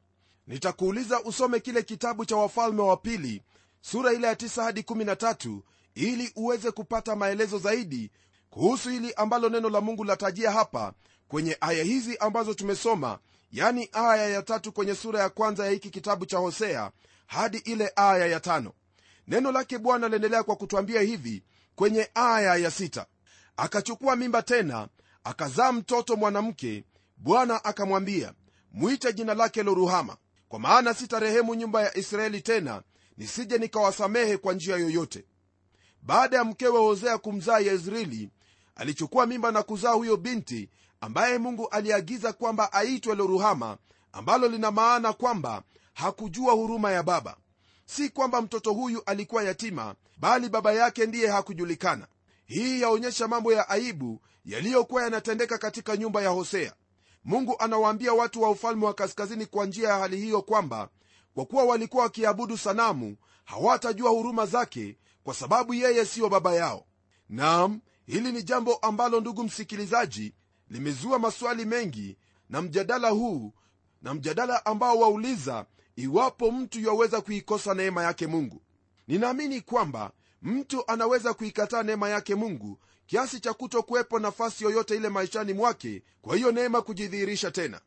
nitakuuliza 0.49 1.23
usome 1.23 1.59
kile 1.59 1.83
kitabu 1.83 2.25
cha 2.25 2.35
wafalme 2.35 2.81
wa 2.81 2.97
pili 2.97 3.41
sura 3.81 4.13
ile 4.13 4.27
ya 4.27 4.33
9 4.33 4.63
hadi 4.63 4.81
13 4.81 5.59
ili 5.95 6.31
uweze 6.35 6.71
kupata 6.71 7.15
maelezo 7.15 7.57
zaidi 7.57 8.11
kuhusu 8.49 8.89
hili 8.89 9.13
ambalo 9.13 9.49
neno 9.49 9.69
la 9.69 9.81
mungu 9.81 10.03
latajia 10.03 10.51
hapa 10.51 10.93
kwenye 11.27 11.57
aya 11.61 11.83
hizi 11.83 12.17
ambazo 12.17 12.53
tumesoma 12.53 13.19
yani 13.51 13.89
aya 13.91 14.29
ya 14.29 14.41
tatu 14.43 14.71
kwenye 14.71 14.95
sura 14.95 15.19
ya 15.19 15.29
kwanza 15.29 15.65
ya 15.65 15.71
hiki 15.71 15.89
kitabu 15.89 16.25
cha 16.25 16.37
hosea 16.37 16.91
hadi 17.27 17.57
ile 17.57 17.91
aya 17.95 18.25
ya 18.25 18.39
tano. 18.39 18.73
Neno 19.27 19.51
lake 19.51 19.77
bwana 19.77 20.07
liendelea 20.07 20.43
kwa 20.43 20.55
kutwambia 20.55 21.01
hivi 21.01 21.43
kwenye 21.75 22.09
aya 22.13 22.55
ya 22.55 22.71
sita. 22.71 23.05
Akachukua 23.57 24.15
mimba 24.15 24.41
tena 24.41 24.87
akazaa 25.23 25.71
mtoto 25.71 26.15
mwanamke 26.15 26.83
bwana 27.17 27.63
akamwambia 27.65 28.33
mwite 28.71 29.13
jina 29.13 29.33
lake 29.33 29.63
loruhama 29.63 30.17
kwa 30.49 30.59
maana 30.59 30.93
sitarehemu 30.93 31.55
nyumba 31.55 31.81
ya 31.83 31.97
israeli 31.97 32.41
tena 32.41 32.81
nisije 33.17 33.57
nikawasamehe 33.57 34.37
kwa 34.37 34.53
njia 34.53 34.77
yoyote. 34.77 35.25
Baada 36.01 36.37
ya 36.37 36.43
mkewe 36.43 36.79
hosea 36.79 37.17
kumzaa 37.17 37.59
yezrili 37.59 38.29
alichukua 38.75 39.25
mimba 39.25 39.51
na 39.51 39.63
kuzaa 39.63 39.91
huyo 39.91 40.17
binti 40.17 40.69
ambaye 41.01 41.37
mungu 41.37 41.67
aliagiza 41.67 42.33
kwamba 42.33 42.73
aitwe 42.73 43.15
loruhama 43.15 43.77
ambalo 44.11 44.47
lina 44.47 44.71
maana 44.71 45.13
kwamba 45.13 45.63
hakujua 45.93 46.53
huruma 46.53 46.91
ya 46.91 47.03
baba. 47.03 47.37
Si 47.85 48.09
kwamba 48.09 48.41
mtoto 48.41 48.73
huyu 48.73 49.03
alikuwa 49.05 49.43
yatima 49.43 49.95
bali 50.17 50.49
baba 50.49 50.73
yake 50.73 51.05
ndiye 51.05 51.27
hakujulikana. 51.27 52.07
Hii 52.45 52.81
yaonyesha 52.81 53.27
mambo 53.27 53.53
ya 53.53 53.69
aibu 53.69 54.21
yaliyokuwa 54.45 55.03
yanatendeka 55.03 55.57
katika 55.57 55.97
nyumba 55.97 56.21
ya 56.21 56.29
hosea 56.29 56.73
mungu 57.23 57.55
anawaambia 57.59 58.13
watu 58.13 58.41
wa 58.41 58.49
ufalme 58.49 58.85
wa 58.85 58.93
kaskazini 58.93 59.45
kwa 59.45 59.65
njia 59.65 59.89
ya 59.89 59.97
hali 59.97 60.17
hiyo 60.17 60.41
kwamba 60.41 60.89
kwa 61.33 61.45
kuwa 61.45 61.63
walikuwa 61.63 62.03
wakiabudu 62.03 62.57
sanamu 62.57 63.15
hawatajua 63.45 64.09
huruma 64.09 64.45
zake 64.45 64.97
kwa 65.23 65.33
sababu 65.33 65.73
yeye 65.73 66.05
siyo 66.05 66.29
baba 66.29 66.53
yao. 66.55 66.85
Nam 67.29 67.81
hili 68.05 68.31
ni 68.31 68.43
jambo 68.43 68.75
ambalo 68.75 69.19
ndugu 69.19 69.43
msikilizaji 69.43 70.33
limezua 70.69 71.19
maswali 71.19 71.65
mengi 71.65 72.17
na 72.49 72.61
mjadala 72.61 73.09
huu 73.09 73.53
na 74.01 74.13
mjadala 74.13 74.65
ambao 74.65 74.97
wauliza 74.99 75.65
iwapo 75.95 76.51
mtu 76.51 76.79
yaweza 76.81 77.21
kuikosa 77.21 77.73
neema 77.73 78.03
yake 78.03 78.27
mungu. 78.27 78.61
Ninaamini 79.07 79.61
kwamba 79.61 80.11
mtu 80.41 80.83
anaweza 80.91 81.33
kuikataa 81.33 81.83
neema 81.83 82.09
yake 82.09 82.35
mungu 82.35 82.79
kiasi 83.09 83.39
cha 83.39 83.53
kuto 83.53 83.83
kuwepo 83.83 84.19
nafasi 84.19 84.63
yoyote 84.63 84.95
ile 84.95 85.09
maishani 85.09 85.53
mwake 85.53 86.03
kwa 86.21 86.35
hiyo 86.35 86.51
neema 86.51 86.81
kujidhihirisha 86.81 87.51
tena. 87.51 87.81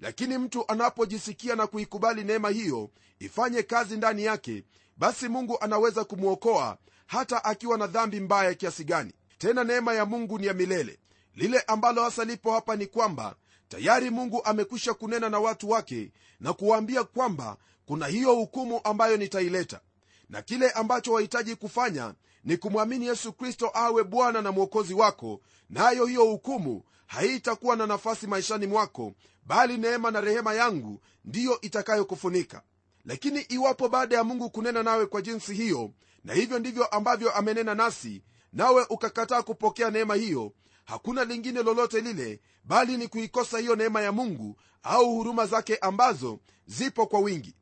Lakini 0.00 0.38
mtu 0.38 0.64
anapojisikia 0.68 1.56
na 1.56 1.66
kuikubali 1.66 2.24
neema 2.24 2.48
hiyo 2.50 2.90
ifanye 3.18 3.62
kazi 3.62 3.96
ndani 3.96 4.24
yake 4.24 4.64
basi 4.96 5.28
mungu 5.28 5.58
anaweza 5.60 6.04
kumwokoa 6.04 6.78
hata 7.06 7.44
akiwa 7.44 7.78
na 7.78 7.86
dhambi 7.86 8.20
mbaya 8.20 8.54
kiasi 8.54 8.84
gani. 8.84 9.12
Tena 9.38 9.64
neema 9.64 9.94
ya 9.94 10.04
mungu 10.06 10.38
ni 10.38 10.46
ya 10.46 10.54
milele. 10.54 10.98
Lile 11.34 11.60
ambalo 11.60 12.02
hasa 12.04 12.24
lipo 12.24 12.52
hapa 12.52 12.76
ni 12.76 12.86
kwamba 12.86 13.34
tayari 13.68 14.10
mungu 14.10 14.44
amekwisha 14.44 14.94
kunena 14.94 15.28
na 15.28 15.38
watu 15.38 15.70
wake 15.70 16.12
na 16.40 16.52
kuwaambia 16.52 17.04
kwamba 17.04 17.56
kuna 17.86 18.06
hiyo 18.06 18.34
hukumu 18.34 18.80
ambayo 18.84 19.16
nitaileta. 19.16 19.80
Na 20.28 20.42
kile 20.42 20.70
ambacho 20.70 21.12
wahitaji 21.12 21.56
kufanya 21.56 22.14
ni 22.48 22.56
kumwamini 22.56 23.06
yesu 23.06 23.32
kristo 23.32 23.70
awe 23.74 24.04
bwana 24.04 24.42
na 24.42 24.52
mwokozi 24.52 24.94
wako 24.94 25.40
nayo 25.70 26.04
na 26.04 26.08
hiyo 26.10 26.24
hukumu 26.24 26.82
haitakuwa 27.06 27.76
na 27.76 27.86
nafasi 27.86 28.26
maishani 28.26 28.66
mwako 28.66 29.12
bali 29.46 29.78
neema 29.78 30.10
na 30.10 30.20
rehema 30.20 30.54
yangu 30.54 31.00
ndiyo 31.24 31.60
itakayokufunika. 31.60 32.62
Lakini 33.04 33.40
iwapo 33.40 33.88
baada 33.88 34.16
ya 34.16 34.24
mungu 34.24 34.50
kunena 34.50 34.82
nawe 34.82 35.06
kwa 35.06 35.22
jinsi 35.22 35.54
hiyo 35.54 35.90
na 36.24 36.34
hivyo 36.34 36.58
ndivyo 36.58 36.86
ambavyo 36.86 37.32
amenena 37.32 37.74
nasi 37.74 38.22
nawe 38.52 38.86
ukakataa 38.90 39.42
kupokea 39.42 39.90
neema 39.90 40.14
hiyo 40.14 40.52
hakuna 40.84 41.24
lingine 41.24 41.62
lolote 41.62 42.00
lile 42.00 42.40
bali 42.64 42.96
ni 42.96 43.08
kuikosa 43.08 43.58
hiyo 43.58 43.76
neema 43.76 44.02
ya 44.02 44.12
mungu 44.12 44.56
au 44.82 45.14
huruma 45.14 45.46
zake 45.46 45.76
ambazo 45.76 46.38
zipo 46.66 47.06
kwa 47.06 47.20
wingi. 47.20 47.54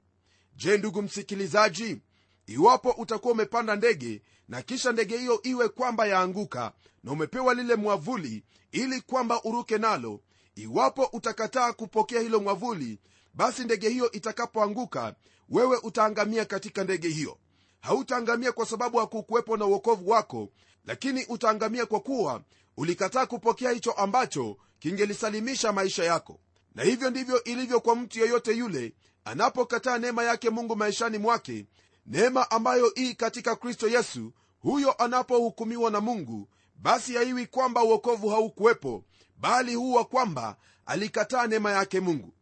Je 0.56 0.78
ndugu 0.78 1.02
msikilizaji 1.02 1.98
iwapo 2.46 2.90
utakuwa 2.90 3.32
umepanda 3.32 3.76
ndege 3.76 4.22
na 4.48 4.62
kisha 4.62 4.92
ndege 4.92 5.16
hiyo 5.18 5.40
iwe 5.42 5.68
kwamba 5.68 6.06
yaanguka 6.06 6.72
na 7.04 7.12
umepewa 7.12 7.54
lile 7.54 7.74
mwavuli 7.74 8.44
ili 8.72 9.00
kwamba 9.00 9.42
uruke 9.44 9.78
nalo. 9.78 10.20
Iwapo 10.54 11.04
utakataa 11.12 11.72
kupokea 11.72 12.20
hilo 12.20 12.40
mwavuli 12.40 12.98
basi 13.34 13.64
ndege 13.64 13.88
hiyo 13.88 14.10
itakapoanguka 14.12 15.14
wewe 15.48 15.76
utaangamia 15.82 16.44
katika 16.44 16.84
ndege 16.84 17.08
hiyo. 17.08 17.38
Hautaangamia 17.80 18.52
kwa 18.52 18.66
sababu 18.66 18.98
hakukuwepo 18.98 19.56
na 19.56 19.64
uokovu 19.66 20.10
wako 20.10 20.48
lakini 20.84 21.24
utaangamia 21.24 21.86
kwa 21.86 22.00
kuwa 22.00 22.42
ulikataa 22.76 23.26
kupokea 23.26 23.70
hicho 23.70 23.92
ambacho 23.92 24.56
kingelisalimisha 24.78 25.72
maisha 25.72 26.04
yako. 26.04 26.40
Na 26.74 26.82
hivyo 26.82 27.10
ndivyo 27.10 27.44
ilivyo 27.44 27.80
kwa 27.80 27.96
mtu 27.96 28.18
yeyote 28.20 28.52
yule 28.56 28.92
anapokataa 29.24 29.98
neema 29.98 30.24
yake 30.24 30.50
mungu 30.50 30.76
maishani 30.76 31.18
mwake 31.18 31.66
neema 32.06 32.50
ambayo 32.50 32.92
ii 32.98 33.14
katika 33.14 33.56
kristo 33.56 33.88
yesu 33.88 34.32
huyo 34.60 34.92
anapohukumiwa 34.92 35.90
na 35.90 36.00
mungu 36.00 36.48
basi 36.76 37.14
haiwi 37.14 37.46
kwamba 37.46 37.84
uokovu 37.84 38.28
haukuwepo 38.28 39.04
bali 39.36 39.74
huwa 39.74 40.04
kwamba 40.04 40.56
alikataa 40.86 41.46
neema 41.46 41.72
yake 41.72 42.00
mungu. 42.00 42.32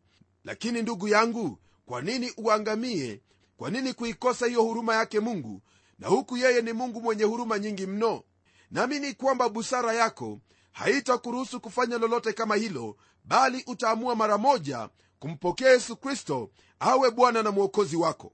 Lakini 0.44 0.82
ndugu 0.82 1.08
yangu 1.08 1.58
kwa 1.86 2.02
nini 2.02 2.32
uangamie? 2.36 3.20
Kwa 3.56 3.70
nini 3.70 3.94
kuikosa 3.94 4.46
hiyo 4.46 4.62
huruma 4.62 4.94
yake 4.94 5.20
mungu? 5.20 5.62
Na 5.98 6.08
huku 6.08 6.36
yeye 6.36 6.62
ni 6.62 6.72
mungu 6.72 7.00
mwenye 7.00 7.24
huruma 7.24 7.58
nyingi 7.58 7.86
mno. 7.86 8.22
Naamini 8.70 9.14
kwamba 9.14 9.48
busara 9.48 9.92
yako 9.92 10.38
haitakuruhusu 10.72 11.60
kufanya 11.60 11.98
lolote 11.98 12.32
kama 12.32 12.56
hilo 12.56 12.96
bali 13.24 13.64
utaamua 13.66 14.14
mara 14.16 14.38
moja 14.38 14.88
kumpokea 15.18 15.70
yesu 15.70 15.96
kristo 15.96 16.50
awe 16.80 17.10
bwana 17.10 17.42
na 17.42 17.50
mwokozi 17.50 17.96
wako 17.96 18.32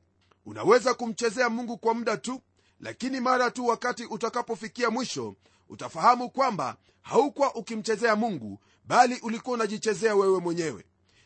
unaweza 0.54 0.94
kumchezea 0.94 1.48
mungu 1.50 1.78
kwa 1.78 1.94
muda 1.94 2.16
tu 2.16 2.40
lakini 2.80 3.20
mara 3.20 3.50
tu 3.50 3.66
wakati 3.66 4.04
utakapofikia 4.04 4.90
mwisho 4.90 5.36
utafahamu 5.68 6.30
kwamba 6.30 6.76
haukuwa 7.02 7.54
ukimchezea 7.54 8.16
mungu 8.16 8.58
bali 8.84 9.18
ulikuwa 9.22 9.54
unajichezea 9.54 10.14
wewe 10.14 10.40
mwenyewe. 10.40 10.84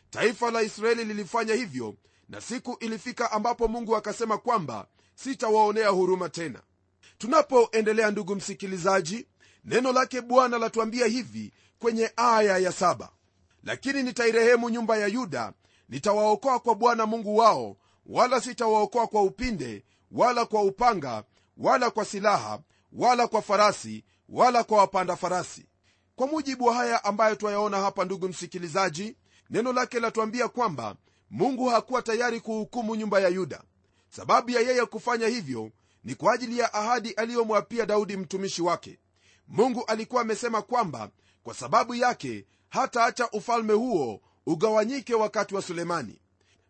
Taifa 0.09 0.51
la 0.51 0.61
israeli 0.61 1.05
lilifanya 1.05 1.53
hivyo 1.53 1.95
na 2.29 2.41
siku 2.41 2.77
ilifika 2.79 3.31
ambapo 3.31 3.67
mungu 3.67 3.95
akasema 3.95 4.37
kwamba 4.37 4.87
sitawaonea 5.15 5.89
huruma 5.89 6.29
tena. 6.29 6.61
Tunapoendelea 7.17 8.11
ndugu 8.11 8.35
msikilizaji 8.35 9.27
neno 9.63 9.91
lake 9.91 10.21
bwana 10.21 10.57
latuambia 10.57 11.05
hivi 11.05 11.53
kwenye 11.79 12.11
aya 12.15 12.57
ya 12.57 12.71
saba. 12.71 13.09
Lakini 13.63 14.03
nitairehemu 14.03 14.69
nyumba 14.69 14.97
ya 14.97 15.07
yuda 15.07 15.53
nitawaokoa 15.89 16.59
kwa 16.59 16.75
bwana 16.75 17.05
mungu 17.05 17.37
wao 17.37 17.77
wala 18.05 18.41
sitawaokoa 18.41 19.07
kwa 19.07 19.21
upinde 19.21 19.83
wala 20.11 20.45
kwa 20.45 20.61
upanga 20.61 21.23
wala 21.57 21.89
kwa 21.91 22.05
silaha 22.05 22.59
wala 22.93 23.27
kwa 23.27 23.41
farasi 23.41 24.03
wala 24.29 24.63
kwa 24.63 24.77
wapanda 24.77 25.15
farasi. 25.15 25.65
Kwa 26.15 26.27
mujibu 26.27 26.65
wa 26.65 26.75
haya 26.75 27.03
ambayo 27.03 27.35
twayaona 27.35 27.77
hapa 27.81 28.05
ndugu 28.05 28.27
msikilizaji 28.29 29.17
neno 29.49 29.73
lake 29.73 29.99
latuambia 29.99 30.47
kwamba 30.47 30.95
mungu 31.29 31.65
hakuwa 31.69 32.01
tayari 32.01 32.39
kuhukumu 32.41 32.95
nyumba 32.95 33.19
ya 33.19 33.27
yuda. 33.29 33.63
Sababu 34.09 34.51
ya 34.51 34.59
yeye 34.61 34.85
kufanya 34.85 35.27
hivyo 35.27 35.71
ni 36.03 36.15
kwa 36.15 36.33
ajili 36.33 36.59
ya 36.59 36.73
ahadi 36.73 37.11
aliyomwapia 37.11 37.85
daudi 37.85 38.17
mtumishi 38.17 38.61
wake. 38.61 38.99
Mungu 39.47 39.83
alikuwa 39.87 40.21
amesema 40.21 40.61
kwamba 40.61 41.09
kwa 41.43 41.53
sababu 41.53 41.95
yake 41.95 42.45
hataacha 42.69 43.29
ufalme 43.31 43.73
huo 43.73 44.21
ugawanyike 44.45 45.15
wakati 45.15 45.55
wa 45.55 45.61
sulemani. 45.61 46.21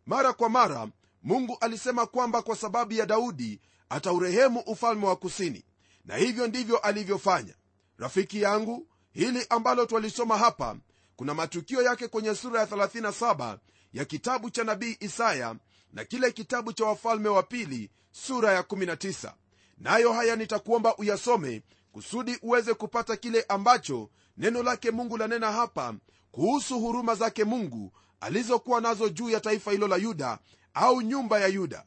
Mara 0.06 0.34
kwa 0.34 0.50
mara 0.50 0.88
mungu 1.26 1.58
alisema 1.62 2.06
kwamba 2.06 2.42
kwa 2.42 2.56
sababu 2.56 2.94
ya 2.94 3.06
daudi 3.06 3.62
ataurehemu 3.90 4.60
ufalme 4.60 5.06
wa 5.08 5.16
kusini 5.16 5.66
na 6.06 6.16
hivyo 6.16 6.48
ndivyo 6.48 6.78
alivyofanya. 6.78 7.54
Rafiki 7.98 8.42
yangu 8.42 8.88
hili 9.12 9.46
ambalo 9.50 9.86
twalisoma 9.86 10.38
hapa 10.38 10.78
kuna 11.16 11.34
matukio 11.34 11.82
yake 11.82 12.08
kwenye 12.08 12.36
sura 12.36 12.60
ya 12.60 12.66
37 12.66 13.58
ya 13.94 14.06
kitabu 14.06 14.50
cha 14.50 14.64
nabii 14.64 14.98
isaya 15.00 15.56
na 15.94 16.06
kile 16.06 16.32
kitabu 16.32 16.74
cha 16.74 16.86
wafalme 16.86 17.30
wa 17.30 17.44
pili 17.44 17.92
sura 18.12 18.54
ya 18.54 18.62
19 18.62 19.34
nayo 19.78 20.14
haya 20.14 20.36
nitakuomba 20.36 20.96
uyasome 20.98 21.62
kusudi 21.92 22.40
uweze 22.42 22.74
kupata 22.74 23.16
kile 23.18 23.46
ambacho 23.50 24.10
neno 24.38 24.64
lake 24.64 24.92
mungu 24.92 25.18
lanena 25.18 25.52
hapa 25.52 25.94
kuhusu 26.32 26.80
huruma 26.80 27.16
zake 27.16 27.44
mungu 27.44 27.92
alizokuwa 28.20 28.82
nazo 28.82 29.10
juu 29.10 29.30
ya 29.30 29.40
taifa 29.40 29.72
hilo 29.72 29.88
la 29.88 29.96
yuda 29.96 30.40
au 30.76 31.02
nyumba 31.02 31.40
ya 31.40 31.48
yuda. 31.48 31.86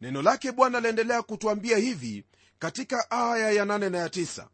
Neno 0.00 0.22
lake 0.22 0.52
bwana 0.52 0.80
laendelea 0.80 1.22
kutwambia 1.22 1.76
hivi 1.78 2.24
katika 2.58 3.10
aya 3.10 3.50
ya 3.50 3.64
8 3.64 3.90
na 3.90 3.98
ya 3.98 4.08
9 4.08 4.46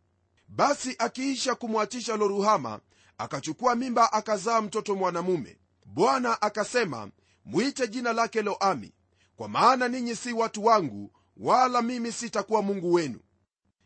basi 0.49 0.95
akiisha 0.99 1.55
kumwachisha 1.55 2.17
loruhama 2.17 2.81
akachukua 3.19 3.75
mimba 3.75 4.13
akazaa 4.13 4.61
mtoto 4.61 4.95
mwanamume. 4.95 5.59
Bwana 5.87 6.43
akasema 6.43 7.11
mwite 7.45 7.89
jina 7.89 8.13
lake 8.13 8.43
loami 8.43 8.93
kwa 9.37 9.49
maana 9.49 9.89
ninyi 9.89 10.17
si 10.17 10.33
watu 10.33 10.65
wangu 10.65 11.13
wala 11.37 11.83
mimi 11.83 12.13
sitakuwa 12.13 12.63
mungu 12.63 12.93
wenu. 12.93 13.21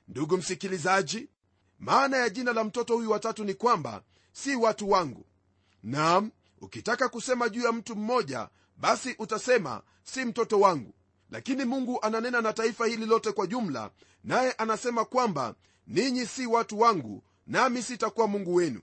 Ndugu 0.08 0.36
msikilizaji 0.36 1.28
maana 1.78 2.16
ya 2.16 2.28
jina 2.28 2.52
la 2.52 2.64
mtoto 2.64 2.94
huyu 2.96 3.10
watatu 3.10 3.44
ni 3.44 3.54
kwamba 3.54 4.02
si 4.32 4.56
watu 4.56 4.90
wangu. 4.90 5.26
Nam 5.82 6.30
ukitaka 6.60 7.08
kusema 7.08 7.48
juu 7.48 7.62
ya 7.62 7.72
mtu 7.72 7.96
mmoja 7.96 8.48
basi 8.78 9.14
utasema 9.18 9.82
si 10.02 10.24
mtoto 10.24 10.60
wangu. 10.60 10.94
Lakini 11.30 11.64
mungu 11.64 11.98
ananena 12.02 12.40
na 12.40 12.52
taifa 12.52 12.86
hili 12.86 13.06
lote 13.06 13.32
kwa 13.32 13.46
jumla 13.46 13.90
naye 14.24 14.52
anasema 14.52 15.04
kwamba 15.04 15.54
ninyi 15.86 16.26
si 16.26 16.46
watu 16.46 16.80
wangu 16.80 17.22
nami 17.46 17.82
sitakuwa 17.82 18.26
mungu 18.28 18.54
wenu. 18.54 18.80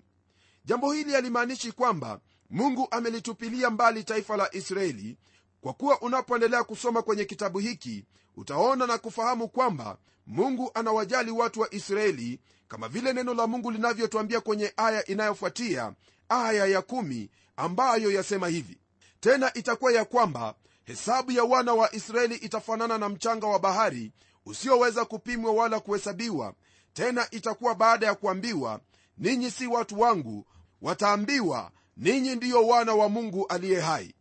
Jambo 0.65 0.91
hili 0.93 1.13
halimaanishi 1.13 1.71
kwamba 1.71 2.19
mungu 2.49 2.87
amelitupilia 2.91 3.69
mbali 3.69 4.03
taifa 4.03 4.37
la 4.37 4.55
israeli 4.55 5.17
kwa 5.61 5.73
kuwa 5.73 6.01
unapoendelea 6.01 6.63
kusoma 6.63 7.01
kwenye 7.01 7.25
kitabu 7.25 7.59
hiki 7.59 8.05
utaona 8.35 8.87
na 8.87 8.97
kufahamu 8.97 9.49
kwamba 9.49 9.97
mungu 10.27 10.71
anawajali 10.73 11.31
watu 11.31 11.59
wa 11.61 11.73
israeli 11.73 12.39
kama 12.67 12.87
vile 12.87 13.13
neno 13.13 13.33
la 13.33 13.47
mungu 13.47 13.71
linavyotwambia 13.71 14.41
kwenye 14.41 14.73
aya 14.77 15.05
inayofuatia 15.05 15.93
aya 16.29 16.65
ya 16.65 16.81
kumi 16.81 17.29
ambayo 17.57 18.11
yasema 18.11 18.47
hivi 18.47 18.77
tena 19.25 19.53
itakuwa 19.53 19.91
ya 19.91 20.05
kwamba 20.05 20.55
hesabu 20.83 21.31
ya 21.31 21.43
wana 21.43 21.73
wa 21.73 21.95
israeli 21.95 22.35
itafanana 22.35 22.97
na 22.97 23.09
mchanga 23.09 23.47
wa 23.47 23.59
bahari 23.59 24.11
usioweza 24.45 25.05
kupimwa 25.05 25.51
wala 25.53 25.79
kuhesabiwa. 25.79 26.53
Tena 26.93 27.27
itakuwa 27.31 27.75
baada 27.75 28.05
ya 28.05 28.15
kuambiwa 28.15 28.79
ninyi 29.17 29.51
si 29.51 29.67
watu 29.67 29.99
wangu 29.99 30.45
wataambiwa 30.81 31.71
ninyi 31.97 32.35
ndiyo 32.35 32.67
wana 32.67 32.93
wa 32.93 33.09
mungu 33.09 33.47
aliye 33.47 33.79
hai. 33.79 34.15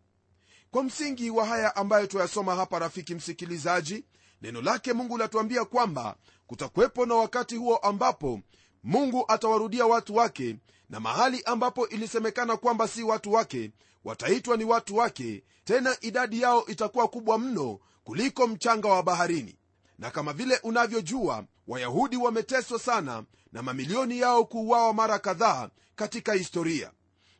Kwa 0.70 0.82
msingi 0.82 1.30
wa 1.30 1.44
haya 1.46 1.76
ambayo 1.76 2.06
tuyasoma 2.06 2.54
hapa 2.54 2.78
rafiki 2.78 3.14
msikilizaji 3.14 4.04
neno 4.42 4.62
lake 4.62 4.92
mungu 4.92 5.18
latuambia 5.18 5.64
kwamba 5.64 6.16
kutakuwepo 6.46 7.06
na 7.06 7.14
wakati 7.14 7.56
huo 7.56 7.76
ambapo 7.76 8.40
mungu 8.84 9.24
atawarudia 9.28 9.86
watu 9.86 10.16
wake 10.16 10.56
na 10.90 11.00
mahali 11.00 11.42
ambapo 11.44 11.88
ilisemekana 11.88 12.56
kwamba 12.56 12.88
si 12.88 13.02
watu 13.02 13.32
wake 13.32 13.70
wataitwa 14.04 14.56
ni 14.56 14.64
watu 14.64 14.96
wake 14.96 15.42
tena 15.64 15.96
idadi 16.00 16.40
yao 16.42 16.66
itakuwa 16.66 17.08
kubwa 17.08 17.38
mno 17.38 17.78
kuliko 18.04 18.46
mchanga 18.46 18.88
wa 18.88 19.02
baharini. 19.02 19.56
Na 19.98 20.10
kama 20.10 20.32
vile 20.32 20.60
unavyojua 20.62 21.44
wayahudi 21.68 22.16
wameteswa 22.16 22.78
sana 22.78 23.24
na 23.52 23.62
mamilioni 23.62 24.18
yao 24.18 24.44
kuuawa 24.44 24.94
mara 24.94 25.18
kadhaa 25.18 25.68
katika 25.96 26.32
historia. 26.32 26.90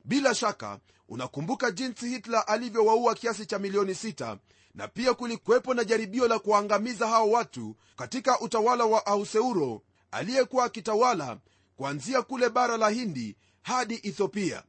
Bila 0.05 0.35
shaka 0.35 0.79
unakumbuka 1.09 1.71
jinsi 1.71 2.09
hitler 2.09 2.45
alivyowaua 2.47 3.15
kiasi 3.15 3.47
cha 3.47 3.59
milioni 3.59 3.93
6 3.93 4.37
na 4.75 4.89
pia 4.89 5.15
kulikuwepo 5.15 5.75
na 5.75 5.85
jaribio 5.85 6.29
la 6.29 6.39
kuwaangamiza 6.39 7.07
hao 7.09 7.31
watu 7.31 7.77
katika 7.97 8.41
utawala 8.41 8.85
wa 8.85 9.07
auseuro 9.07 9.83
aliyekuwa 10.15 10.65
akitawala 10.65 11.39
kuanzia 11.77 12.23
kule 12.23 12.49
bara 12.49 12.77
la 12.77 12.89
hindi 12.89 13.37
hadi 13.63 13.95
ethiopia. 13.95 14.63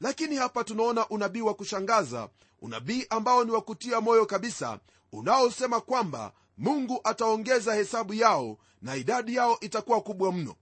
Lakini 0.00 0.36
hapa 0.36 0.64
tunaona 0.64 1.08
unabii 1.08 1.40
wa 1.40 1.54
kushangaza 1.54 2.28
unabii 2.62 3.06
ambao 3.10 3.44
ni 3.44 3.50
wa 3.50 3.60
kutia 3.60 4.00
moyo 4.00 4.26
kabisa 4.26 4.78
unaosema 5.12 5.80
kwamba 5.80 6.32
mungu 6.58 7.00
ataongeza 7.04 7.74
hesabu 7.74 8.14
yao 8.14 8.58
na 8.82 8.96
idadi 8.96 9.34
yao 9.34 9.58
itakuwa 9.60 10.00
kubwa 10.00 10.32
mno. 10.32 10.54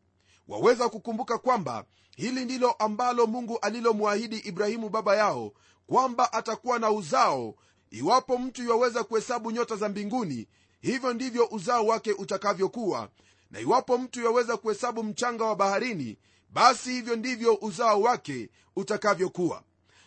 Waweza 0.49 0.89
kukumbuka 0.89 1.39
kwamba 1.39 1.85
hili 2.17 2.45
ndilo 2.45 2.73
ambalo 2.73 3.27
mungu 3.27 3.59
alilomwahidi 3.59 4.37
ibrahimu 4.39 4.89
baba 4.89 5.17
yao 5.17 5.53
kwamba 5.87 6.33
atakuwa 6.33 6.79
na 6.79 6.91
uzao 6.91 7.55
iwapo 7.91 8.39
mtu 8.39 8.69
yaweza 8.69 9.05
kuhesabu 9.05 9.51
nyota 9.51 9.77
za 9.77 9.89
mbinguni. 9.89 10.49
Hivyo 10.81 11.13
ndivyo 11.13 11.49
uzao 11.51 11.87
wake 11.87 12.13
utakavyokuwa 12.13 13.09
na 13.53 13.61
iwapo 13.61 13.99
mtu 13.99 14.23
yaweza 14.25 14.57
kuhesabu 14.57 15.03
mchanga 15.05 15.45
wa 15.45 15.57
baharini 15.57 16.19
basi 16.51 16.91
hivyo 16.93 17.17
ndivyo 17.17 17.59
uzao 17.61 18.01
wake 18.03 18.51
utakavyokuwa. 18.77 19.63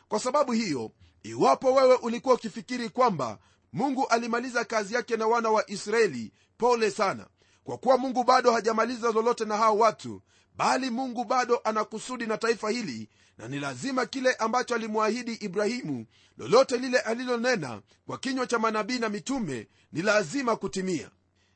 Kwa 0.08 0.20
sababu 0.20 0.52
hiyo 0.52 0.92
iwapo 1.24 1.74
wewe 1.74 1.96
ulikuwa 1.96 2.36
ukifikiri 2.36 2.90
kwamba 2.90 3.40
mungu 3.74 4.08
alimaliza 4.08 4.66
kazi 4.66 4.96
yake 4.96 5.18
na 5.18 5.28
wana 5.28 5.50
wa 5.50 5.70
israeli 5.70 6.32
pole 6.58 6.92
sana. 6.92 7.28
Kwa 7.64 7.78
kuwa 7.78 7.98
mungu 7.98 8.24
bado 8.24 8.52
hajamaliza 8.52 9.12
lolote 9.12 9.46
na 9.46 9.58
hao 9.58 9.78
watu 9.78 10.22
bali 10.56 10.90
mungu 10.90 11.24
bado 11.26 11.62
ana 11.64 11.84
kusudi 11.84 12.26
na 12.26 12.38
taifa 12.38 12.70
hili 12.70 13.10
na 13.38 13.48
ni 13.48 13.60
lazima 13.60 14.06
kile 14.06 14.34
ambacho 14.34 14.76
alimwahidi 14.76 15.34
ibrahimu 15.34 16.06
lolote 16.38 16.78
lile 16.78 17.00
alilonena 17.00 17.82
kwa 18.08 18.18
kinywa 18.18 18.48
cha 18.48 18.60
manabii 18.60 19.00
na 19.00 19.10
mitume 19.10 19.68
ni 19.92 20.02
lazima 20.02 20.56
kutimia. 20.56 21.10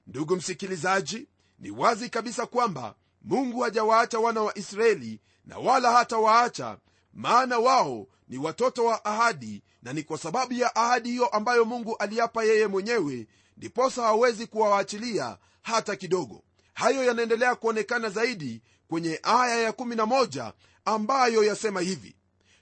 Ndugu 0.08 0.36
msikilizaji 0.36 1.28
ni 1.60 1.72
wazi 1.72 2.10
kabisa 2.10 2.46
kwamba 2.46 2.96
mungu 3.22 3.60
hajawaacha 3.60 4.20
wana 4.20 4.42
wa 4.42 4.58
israeli 4.58 5.20
na 5.46 5.58
wala 5.58 5.92
hata 5.92 6.18
waacha 6.18 6.78
maana 7.14 7.60
wao 7.60 8.08
ni 8.28 8.38
watoto 8.38 8.86
wa 8.86 9.06
ahadi 9.06 9.64
na 9.84 9.94
ni 9.94 10.04
kwa 10.04 10.18
sababu 10.18 10.54
ya 10.54 10.76
ahadi 10.76 11.10
hiyo 11.10 11.28
ambayo 11.28 11.66
mungu 11.66 11.98
aliapa 11.98 12.44
yeye 12.44 12.68
mwenyewe 12.68 13.28
ndiposa 13.58 14.02
hawezi 14.04 14.48
kuwawaachilia 14.48 15.38
hata 15.62 15.96
kidogo. 15.96 16.44
Hayo 16.74 17.04
yanaendelea 17.04 17.56
kuonekana 17.56 18.10
zaidi 18.10 18.62
kwenye 18.88 19.20
aya 19.24 19.70
ya11 19.72 20.52
ambayo 20.86 21.44
yasema 21.44 21.82
hivi 21.82 22.16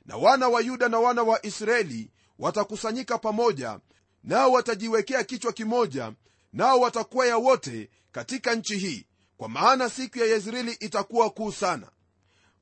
na 0.05 0.17
wana 0.17 0.47
wa 0.49 0.61
yuda 0.61 0.89
na 0.89 0.99
wana 0.99 1.23
wa 1.23 1.45
israeli 1.45 2.11
watakusanyika 2.39 3.17
pamoja 3.17 3.79
nao 4.23 4.51
watajiwekea 4.51 5.23
kichwa 5.23 5.53
kimoja 5.53 6.13
nao 6.53 6.79
watakwea 6.79 7.37
wote 7.37 7.89
katika 8.17 8.55
nchi 8.55 8.77
hii 8.77 9.05
kwa 9.37 9.49
maana 9.49 9.89
siku 9.89 10.19
ya 10.19 10.25
yezreeli 10.25 10.71
itakuwa 10.71 11.29
kuu 11.29 11.51
sana. 11.51 11.87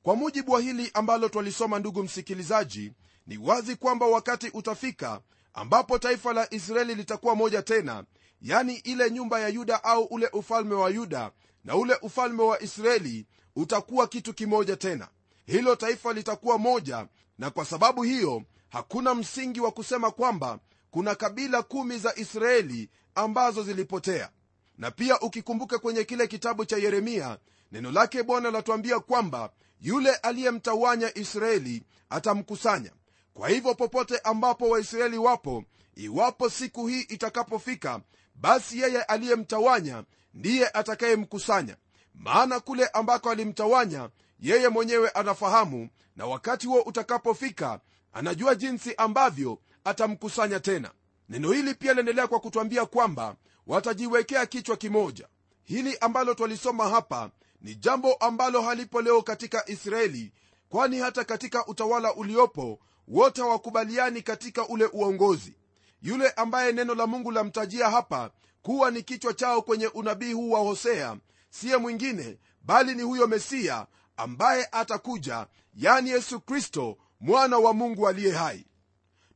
Kwa 0.04 0.15
mujibu 0.15 0.52
wa 0.52 0.62
hili 0.62 0.91
ambalo 0.94 1.30
twalisoma 1.30 1.80
ndugu 1.80 2.04
msikilizaji 2.04 2.91
ni 3.28 3.38
wazi 3.38 3.76
kwamba 3.76 4.06
wakati 4.08 4.50
utafika 4.50 5.22
ambapo 5.54 6.00
taifa 6.00 6.34
la 6.34 6.54
israeli 6.54 6.96
litakuwa 6.96 7.36
moja 7.36 7.62
tena 7.62 8.04
yani 8.41 8.76
ile 8.76 9.12
nyumba 9.12 9.39
ya 9.39 9.48
yuda 9.48 9.84
au 9.84 10.04
ule 10.04 10.30
ufalme 10.34 10.74
wa 10.76 10.89
yuda 10.89 11.32
na 11.63 11.76
ule 11.76 11.98
ufalme 12.02 12.44
wa 12.44 12.62
israeli 12.63 13.26
utakuwa 13.56 14.08
kitu 14.08 14.34
kimoja 14.34 14.76
tena. 14.76 15.08
Hilo 15.46 15.76
taifa 15.76 16.13
litakuwa 16.13 16.58
moja 16.58 17.08
na 17.38 17.50
kwa 17.50 17.65
sababu 17.65 18.04
hiyo 18.04 18.44
hakuna 18.70 19.15
msingi 19.15 19.60
wa 19.60 19.72
kusema 19.72 20.12
kwamba 20.12 20.60
kuna 20.91 21.15
kabila 21.15 21.63
kumi 21.63 21.98
za 21.98 22.15
israeli 22.15 22.89
ambazo 23.15 23.63
zilipotea 23.63 24.30
na 24.77 24.91
pia 24.91 25.19
ukikumbuka 25.19 25.79
kwenye 25.79 26.03
kile 26.03 26.27
kitabu 26.27 26.65
cha 26.65 26.77
yeremia 26.77 27.38
neno 27.71 27.91
lake 27.91 28.23
bwana 28.23 28.51
latuambia 28.51 28.99
kwamba 28.99 29.49
yule 29.81 30.15
aliyemtawanya 30.15 31.17
israeli 31.17 31.83
atamkusanya. 32.09 32.91
Kwa 33.33 33.49
hivyo 33.49 33.75
popote 33.75 34.17
ambapo 34.19 34.69
waisraeli 34.69 35.17
wapo 35.17 35.63
iwapo 35.95 36.49
siku 36.49 36.88
hii 36.88 37.01
itakapofika 37.01 38.01
basi 38.35 38.79
yeye 38.79 39.03
aliyemtawanya 39.03 40.03
ndiye 40.33 40.67
atakayemkusanya. 40.69 41.75
Maana 42.15 42.59
kule 42.59 42.88
ambako 42.88 43.29
alimtawanya 43.31 44.09
yeye 44.39 44.69
mwenyewe 44.69 45.09
anafahamu 45.09 45.89
na 46.15 46.25
wakati 46.25 46.67
huo 46.67 46.81
utakapofika 46.81 47.79
anajua 48.13 48.55
jinsi 48.55 48.95
ambavyo 48.95 49.59
atamkusanya 49.83 50.59
tena. 50.59 50.91
Neno 51.29 51.51
hili 51.51 51.73
pia 51.73 51.93
liendelea 51.93 52.27
kwa 52.27 52.39
kutwambia 52.39 52.85
kwamba 52.85 53.35
watajiwekea 53.67 54.45
kichwa 54.45 54.78
kimoja. 54.78 55.28
Hili 55.63 55.97
ambalo 55.97 56.34
twalisoma 56.34 56.89
hapa 56.89 57.32
ni 57.62 57.75
jambo 57.75 58.13
ambalo 58.13 58.62
halipo 58.62 59.01
leo 59.01 59.21
katika 59.21 59.69
israeli 59.69 60.34
kwani 60.69 60.99
hata 60.99 61.23
katika 61.23 61.65
utawala 61.67 62.13
uliopo 62.15 62.80
wote 63.08 63.41
hawakubaliani 63.41 64.21
katika 64.21 64.67
ule 64.67 64.86
uongozi. 64.86 65.54
Yule 66.01 66.30
ambaye 66.30 66.71
neno 66.71 66.95
la 66.95 67.08
mungu 67.08 67.32
lamtajia 67.32 67.89
hapa 67.89 68.32
kuwa 68.62 68.91
ni 68.91 69.04
kichwa 69.04 69.34
chao 69.34 69.62
kwenye 69.62 69.88
unabii 69.88 70.34
huu 70.34 70.51
wa 70.51 70.60
hosea 70.60 71.17
siye 71.49 71.78
mwingine 71.78 72.38
bali 72.62 72.95
ni 72.95 73.01
huyo 73.01 73.28
mesiya 73.28 73.88
ambaye 74.17 74.67
atakuja 74.71 75.47
yani 75.73 76.10
yesu 76.10 76.39
kristo 76.39 76.97
mwana 77.19 77.58
wa 77.58 77.73
mungu 77.73 78.08
aliye 78.08 78.32
hai. 78.34 78.65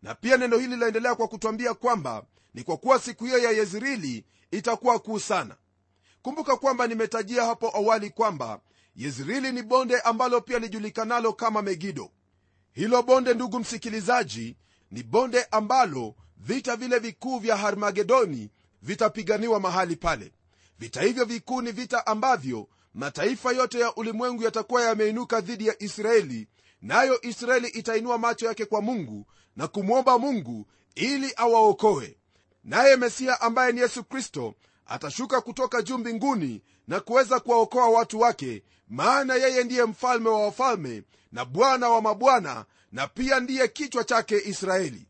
Na 0.01 0.15
pia 0.15 0.37
neno 0.37 0.57
hili 0.57 0.75
laendelea 0.75 1.15
kwa 1.15 1.27
kutwambia 1.27 1.73
kwamba 1.73 2.23
ni 2.53 2.63
kwa 2.63 2.77
kuwa 2.77 2.99
siku 2.99 3.25
hiyo 3.25 3.37
ya 3.37 3.51
yezreeli 3.51 4.25
itakuwa 4.51 4.99
kuu 4.99 5.19
sana. 5.19 5.55
Kumbuka 6.21 6.57
kwamba 6.57 6.87
nimetajia 6.87 7.45
hapo 7.45 7.77
awali 7.77 8.09
kwamba 8.09 8.59
yezreeli 8.95 9.51
ni 9.51 9.63
bonde 9.63 9.99
ambalo 9.99 10.41
pia 10.41 10.59
lijulikanalo 10.59 11.33
kama 11.33 11.61
megido. 11.61 12.11
Hilo 12.71 13.03
bonde 13.03 13.33
ndugu 13.33 13.59
msikilizaji 13.59 14.57
ni 14.91 15.03
bonde 15.03 15.43
ambalo 15.51 16.15
vita 16.37 16.75
vile 16.75 16.99
vikuu 16.99 17.39
vya 17.39 17.57
harmagedoni 17.57 18.49
vitapiganiwa 18.81 19.59
mahali 19.59 19.95
pale. 19.95 20.31
Vita 20.79 21.01
hivyo 21.01 21.25
vikuu 21.25 21.61
ni 21.61 21.71
vita 21.71 22.07
ambavyo 22.07 22.67
mataifa 22.93 23.51
yote 23.51 23.79
ya 23.79 23.95
ulimwengu 23.95 24.43
yatakuwa 24.43 24.83
yameinuka 24.83 25.41
dhidi 25.41 25.67
ya 25.67 25.83
israeli 25.83 26.47
nayo 26.81 27.21
israeli 27.21 27.67
itainua 27.67 28.17
macho 28.17 28.45
yake 28.45 28.65
kwa 28.65 28.81
mungu 28.81 29.25
na 29.55 29.67
kumwomba 29.67 30.19
mungu 30.19 30.67
ili 30.95 31.33
awaokoe 31.35 32.17
naye 32.63 32.95
mesiya 32.95 33.41
ambaye 33.41 33.71
ni 33.71 33.79
yesu 33.79 34.03
kristo 34.03 34.55
atashuka 34.85 35.41
kutoka 35.41 35.81
juu 35.81 35.97
mbinguni 35.97 36.61
na 36.87 36.99
kuweza 36.99 37.39
kuwaokoa 37.39 37.89
watu 37.89 38.19
wake 38.19 38.63
maana 38.87 39.35
yeye 39.35 39.63
ndiye 39.63 39.85
mfalme 39.85 40.29
wa 40.29 40.45
wafalme 40.45 41.03
na 41.31 41.45
bwana 41.45 41.89
wa 41.89 42.01
mabwana 42.01 42.65
na 42.91 43.07
pia 43.07 43.39
ndiye 43.39 43.67
kichwa 43.67 44.03
chake 44.03 44.37
israeli. 44.45 45.07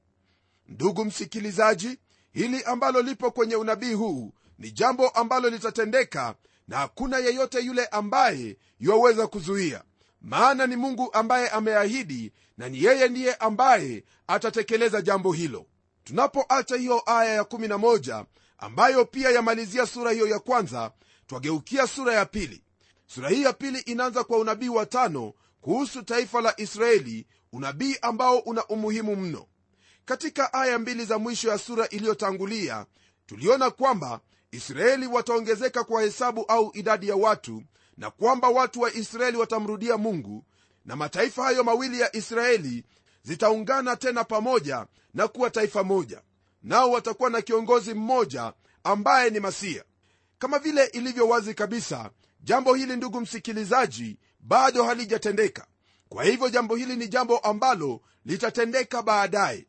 Ndugu 0.67 1.05
msikilizaji 1.05 1.99
hili 2.31 2.63
ambalo 2.63 3.01
lipo 3.01 3.31
kwenye 3.31 3.55
unabii 3.55 3.93
huu 3.93 4.33
ni 4.57 4.71
jambo 4.71 5.09
ambalo 5.09 5.49
litatendeka 5.49 6.35
na 6.67 6.77
hakuna 6.77 7.17
yeyote 7.17 7.59
yule 7.59 7.85
ambaye 7.85 8.57
yuwaweza 8.79 9.27
kuzuia. 9.27 9.83
Maana 10.21 10.67
ni 10.67 10.75
mungu 10.75 11.13
ambaye 11.13 11.49
ameahidi 11.49 12.31
na 12.57 12.69
ni 12.69 12.83
yeye 12.83 13.07
ndiye 13.07 13.33
ambaye 13.35 14.03
atatekeleza 14.27 15.01
jambo 15.01 15.31
hilo 15.33 15.65
tunapoacha 16.09 16.75
hiyo 16.75 17.03
aya 17.05 17.41
ya11 17.43 18.25
ambayo 18.57 19.05
pia 19.05 19.29
yamalizia 19.29 19.85
sura 19.85 20.11
hiyo 20.11 20.27
ya 20.27 20.39
kwanza 20.39 20.91
twageukia 21.27 21.87
sura 21.87 22.13
ya 22.13 22.25
pili. 22.25 22.63
Sura 23.07 23.29
hii 23.29 23.43
ya 23.43 23.53
pili 23.53 23.79
inaanza 23.79 24.23
kwa 24.23 24.37
unabii 24.37 24.69
wa 24.69 24.85
tano 24.85 25.33
kuhusu 25.61 26.03
taifa 26.03 26.41
la 26.41 26.59
israeli 26.59 27.27
unabii 27.53 27.95
ambao 28.01 28.37
una 28.39 28.65
umuhimu 28.67 29.15
mno. 29.15 29.45
Katika 30.05 30.53
aya 30.53 30.79
mbili 30.79 31.05
za 31.05 31.17
mwisho 31.17 31.49
ya 31.49 31.57
sura 31.57 31.87
iliyotangulia 31.89 32.85
tuliona 33.25 33.69
kwamba 33.69 34.19
israeli 34.51 35.07
wataongezeka 35.07 35.83
kwa 35.83 36.01
hesabu 36.01 36.45
au 36.47 36.71
idadi 36.73 37.07
ya 37.07 37.15
watu 37.15 37.63
na 37.97 38.11
kwamba 38.11 38.49
watu 38.49 38.81
wa 38.81 38.93
israeli 38.93 39.37
watamrudia 39.37 39.97
mungu 39.97 40.45
na 40.85 40.95
mataifa 40.95 41.43
hayo 41.43 41.63
mawili 41.63 41.99
ya 41.99 42.15
israeli 42.15 42.85
zitaungana 43.29 43.95
tena 43.95 44.23
pamoja 44.23 44.85
na 45.13 45.27
kuwa 45.27 45.49
taifa 45.49 45.83
moja. 45.83 46.21
Nao 46.63 46.91
watakuwa 46.91 47.29
na 47.29 47.41
kiongozi 47.41 47.93
mmoja 47.93 48.53
ambaye 48.83 49.29
ni 49.29 49.39
masia. 49.39 49.83
Kama 50.39 50.59
vile 50.59 50.85
ilivyo 50.85 51.27
wazi 51.27 51.53
kabisa 51.53 52.09
jambo 52.43 52.73
hili 52.73 52.95
ndugu 52.95 53.21
msikilizaji 53.21 54.17
bado 54.39 54.83
halijatendeka. 54.83 55.67
Kwa 56.09 56.23
hivyo 56.23 56.49
jambo 56.49 56.75
hili 56.75 56.95
ni 56.95 57.07
jambo 57.07 57.37
ambalo 57.37 58.01
litatendeka 58.25 59.01
baadaye. 59.01 59.67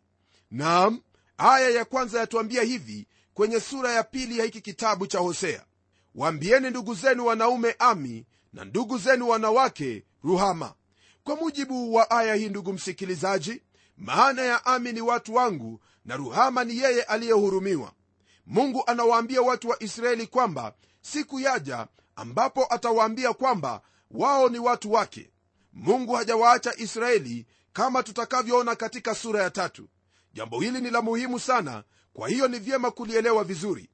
Nam 0.51 1.01
aya 1.39 1.71
ya 1.71 1.85
kwanza 1.85 2.21
yatuambia 2.21 2.63
hivi 2.63 3.07
kwenye 3.35 3.61
sura 3.61 3.93
ya 3.93 4.03
pili 4.03 4.39
ya 4.39 4.45
hiki 4.45 4.61
kitabu 4.61 5.07
cha 5.07 5.19
hosea. 5.19 5.65
Waambieni 6.15 6.71
ndugu 6.71 6.95
zenu 6.95 7.27
wanaume 7.27 7.75
ami 7.79 8.27
na 8.53 8.65
ndugu 8.65 8.99
zenu 8.99 9.29
wanawake 9.29 10.05
ruhama 10.25 10.75
kwa 11.25 11.37
mujibu 11.37 11.95
wa 11.95 12.11
aya 12.11 12.35
hii 12.35 12.49
ndugu 12.49 12.73
msikilizaji 12.73 13.63
maana 13.97 14.43
ya 14.43 14.67
ami 14.67 14.93
ni 14.93 15.01
watu 15.01 15.35
wangu 15.35 15.81
na 16.05 16.17
ruhama 16.17 16.65
ni 16.65 16.79
yeye 16.79 17.03
aliyehurumiwa. 17.03 17.93
Mungu 18.47 18.83
anawaambia 18.87 19.43
watu 19.43 19.69
wa 19.69 19.83
israeli 19.83 20.27
kwamba 20.27 20.75
siku 21.01 21.41
yaja 21.41 21.87
ambapo 22.17 22.67
atawaambia 22.75 23.33
kwamba 23.33 23.81
wao 24.11 24.49
ni 24.49 24.59
watu 24.59 24.93
wake. 24.93 25.31
Mungu 25.73 26.13
hajawaacha 26.13 26.75
israeli 26.77 27.47
kama 27.73 28.03
tutakavyoona 28.03 28.77
katika 28.77 29.15
sura 29.15 29.43
ya 29.43 29.51
tatu. 29.51 29.89
Jambo 30.33 30.61
hili 30.61 30.81
ni 30.81 30.91
la 30.91 31.03
muhimu 31.03 31.41
sana 31.41 31.85
kwa 32.13 32.29
hiyo 32.29 32.49
ni 32.49 32.59
vyema 32.59 32.91
kulielewa 32.91 33.45
vizuri. 33.45 33.91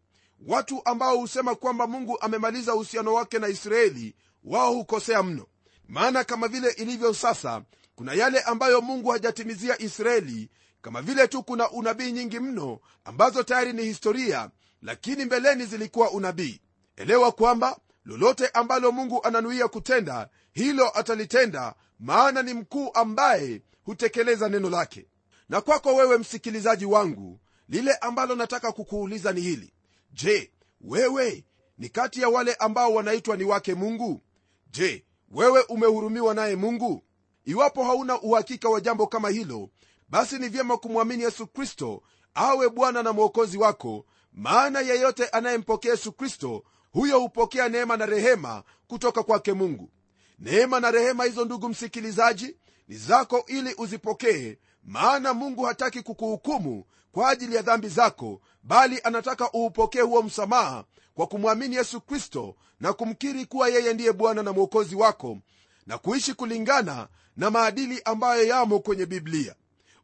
Watu 0.47 0.83
ambao 0.85 1.17
husema 1.19 1.55
kwamba 1.55 1.87
mungu 1.87 2.19
amemaliza 2.21 2.75
uhusiano 2.75 3.15
wake 3.15 3.39
na 3.39 3.49
israeli 3.49 4.17
wao 4.45 4.73
hukosea 4.75 5.23
mno 5.23 5.47
maana 5.89 6.25
kama 6.25 6.49
vile 6.49 6.71
ilivyo 6.71 7.15
sasa 7.15 7.63
kuna 7.95 8.13
yale 8.15 8.41
ambayo 8.41 8.81
mungu 8.81 9.09
hajatimizia 9.11 9.83
israeli 9.83 10.51
kama 10.83 11.03
vile 11.03 11.29
tu 11.29 11.43
kuna 11.43 11.71
unabii 11.71 12.13
nyingi 12.13 12.41
mno 12.41 12.81
ambazo 13.05 13.43
tayari 13.43 13.73
ni 13.73 13.83
historia 13.83 14.51
lakini 14.83 15.25
mbeleni 15.25 15.67
zilikuwa 15.67 16.11
unabii. 16.11 16.61
Elewa 16.97 17.33
kwamba 17.33 17.79
lolote 18.05 18.49
ambalo 18.49 18.93
mungu 18.93 19.25
ananuia 19.25 19.69
kutenda 19.69 20.29
hilo 20.53 20.99
atalitenda 20.99 21.75
maana 21.99 22.43
ni 22.43 22.55
mkuu 22.55 22.91
ambaye 22.95 23.63
hutekeleza 23.85 24.49
neno 24.49 24.71
lake. 24.71 25.07
Na 25.49 25.61
kwako 25.61 25.95
wewe 25.95 26.19
msikilizaji 26.19 26.85
wangu 26.85 27.41
lile 27.69 27.95
ambalo 27.95 28.35
nataka 28.35 28.73
kukuuliza 28.73 29.33
ni 29.33 29.41
hili. 29.41 29.73
Je 30.13 30.53
wewe 30.81 31.45
ni 31.79 31.89
kati 31.89 32.21
ya 32.21 32.29
wale 32.29 32.55
ambao 32.55 32.95
wanaitwa 32.95 33.37
ni 33.37 33.45
wake 33.45 33.75
mungu? 33.75 34.23
Je 34.71 35.05
wewe 35.31 35.63
umehurumiwa 35.63 36.35
naye 36.35 36.57
mungu? 36.57 37.03
Iwapo 37.45 37.85
hauna 37.85 38.21
uhakika 38.21 38.69
wa 38.69 38.81
jambo 38.81 39.07
kama 39.07 39.29
hilo 39.29 39.69
basi 40.09 40.39
ni 40.39 40.49
vyema 40.49 40.77
kumwamini 40.77 41.23
yesu 41.23 41.47
kristo 41.47 42.03
awe 42.35 42.69
bwana 42.69 43.03
na 43.03 43.13
mwokozi 43.13 43.59
wako 43.59 44.07
maana 44.33 44.81
yeyote 44.81 45.27
anayempokea 45.29 45.91
yesu 45.91 46.13
kristo 46.13 46.65
huyo 46.93 47.21
hupokea 47.21 47.69
neema 47.69 47.97
na 47.97 48.07
rehema 48.07 48.63
kutoka 48.87 49.23
kwake 49.23 49.53
mungu. 49.53 49.91
Neema 50.39 50.81
na 50.81 50.91
rehema 50.91 51.25
hizo 51.25 51.45
ndugu 51.45 51.69
msikilizaji 51.69 52.57
ni 52.89 52.97
zako 52.97 53.45
ili 53.47 53.75
uzipokee 53.79 54.59
maana 54.85 55.35
mungu 55.35 55.63
hataki 55.65 56.03
kukuhukumu 56.03 56.85
kwa 57.13 57.31
ajili 57.31 57.55
ya 57.57 57.63
dhambi 57.63 57.89
zako 57.89 58.41
bali 58.67 59.01
anataka 59.05 59.51
uupokee 59.55 60.01
huo 60.01 60.23
msamaha 60.23 60.85
kwa 61.15 61.27
kumwamini 61.27 61.77
yesu 61.77 62.01
kristo 62.01 62.55
na 62.81 62.93
kumkiri 62.93 63.47
kuwa 63.47 63.69
yeye 63.69 63.93
ndiye 63.95 64.13
bwana 64.13 64.43
na 64.43 64.53
mwokozi 64.53 64.97
wako 64.97 65.39
na 65.87 65.99
kuishi 65.99 66.35
kulingana 66.35 67.09
na 67.37 67.51
maadili 67.51 68.03
ambayo 68.05 68.47
yamo 68.47 68.79
kwenye 68.79 69.07
biblia. 69.07 69.55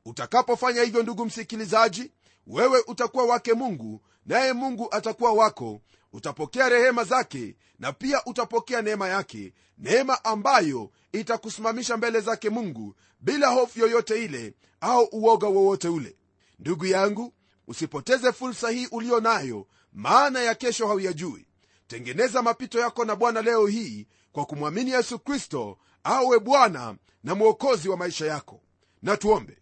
Utakapofanya 0.05 0.83
hivyo 0.83 1.03
ndugu 1.03 1.25
msikilizaji 1.25 2.11
wewe 2.47 2.83
utakuwa 2.87 3.25
wake 3.25 3.53
mungu 3.55 4.01
naye 4.27 4.53
mungu 4.53 4.89
atakuwa 4.91 5.33
wako. 5.33 5.81
Utapokea 6.13 6.69
rehema 6.69 7.05
zake 7.05 7.57
na 7.79 7.93
pia 7.93 8.25
utapokea 8.25 8.83
neema 8.83 9.09
yake 9.09 9.53
neema 9.79 10.25
ambayo 10.25 10.91
itakusimamisha 11.13 11.97
mbele 11.97 12.21
zake 12.21 12.51
mungu 12.51 12.95
bila 13.21 13.49
hofu 13.49 13.79
yoyote 13.81 14.25
ile 14.25 14.55
au 14.81 15.09
uoga 15.13 15.47
wowote 15.49 15.89
ule. 15.89 16.17
Ndugu 16.59 16.87
yangu 16.87 17.33
usipoteze 17.69 18.33
fursa 18.33 18.71
hii 18.71 18.87
uliyo 18.87 19.21
nayo 19.21 19.67
maana 19.93 20.41
ya 20.41 20.55
kesho 20.55 20.87
hauyajui. 20.87 21.47
Tengeneza 21.87 22.43
mapito 22.43 22.81
yako 22.81 23.05
na 23.05 23.17
bwana 23.17 23.43
leo 23.43 23.67
hii 23.67 24.07
kwa 24.33 24.45
kumwamini 24.47 24.91
yesu 24.91 25.19
kristo 25.19 25.79
awe 26.05 26.39
bwana 26.39 26.97
na 27.25 27.35
mwokozi 27.35 27.89
wa 27.89 27.97
maisha 27.97 28.27
yako. 28.27 28.61
Na 29.03 29.17
tuombe. 29.17 29.59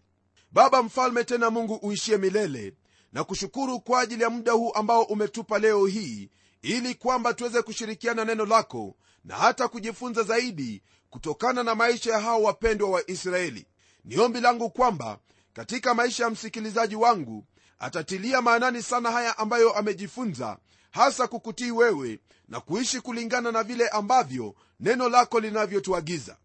Baba 0.51 0.83
mfalme 0.83 1.23
tena 1.23 1.49
mungu 1.49 1.75
uishie 1.75 2.17
milele 2.17 2.73
na 3.13 3.23
kushukuru 3.23 3.79
kwa 3.79 4.01
ajili 4.01 4.23
ya 4.23 4.29
muda 4.29 4.51
huu 4.51 4.71
ambao 4.73 5.03
umetupa 5.03 5.59
leo 5.59 5.85
hii 5.85 6.29
ili 6.61 6.95
kwamba 6.95 7.33
tuweze 7.33 7.61
kushirikiana 7.61 8.25
neno 8.25 8.45
lako 8.45 8.95
na 9.23 9.35
hata 9.35 9.67
kujifunza 9.67 10.23
zaidi 10.23 10.83
kutokana 11.09 11.63
na 11.63 11.75
maisha 11.75 12.11
ya 12.11 12.19
hao 12.19 12.43
wapendwa 12.43 12.89
wa 12.89 13.09
israeli. 13.11 13.65
Ni 14.05 14.19
ombi 14.19 14.39
langu 14.41 14.69
kwamba 14.69 15.19
katika 15.53 15.93
maisha 15.93 16.23
ya 16.23 16.29
msikilizaji 16.29 16.95
wangu 16.95 17.45
atatilia 17.81 18.41
maanani 18.41 18.83
sana 18.83 19.11
haya 19.11 19.37
ambayo 19.37 19.73
amejifunza 19.73 20.57
hasa 20.91 21.27
kukutii 21.27 21.71
wewe 21.71 22.19
na 22.47 22.59
kuishi 22.59 23.01
kulingana 23.01 23.51
na 23.51 23.63
vile 23.63 23.87
ambavyo 23.87 24.55
neno 24.79 25.09
lako 25.09 25.39
linavyotuagiza. 25.39 26.37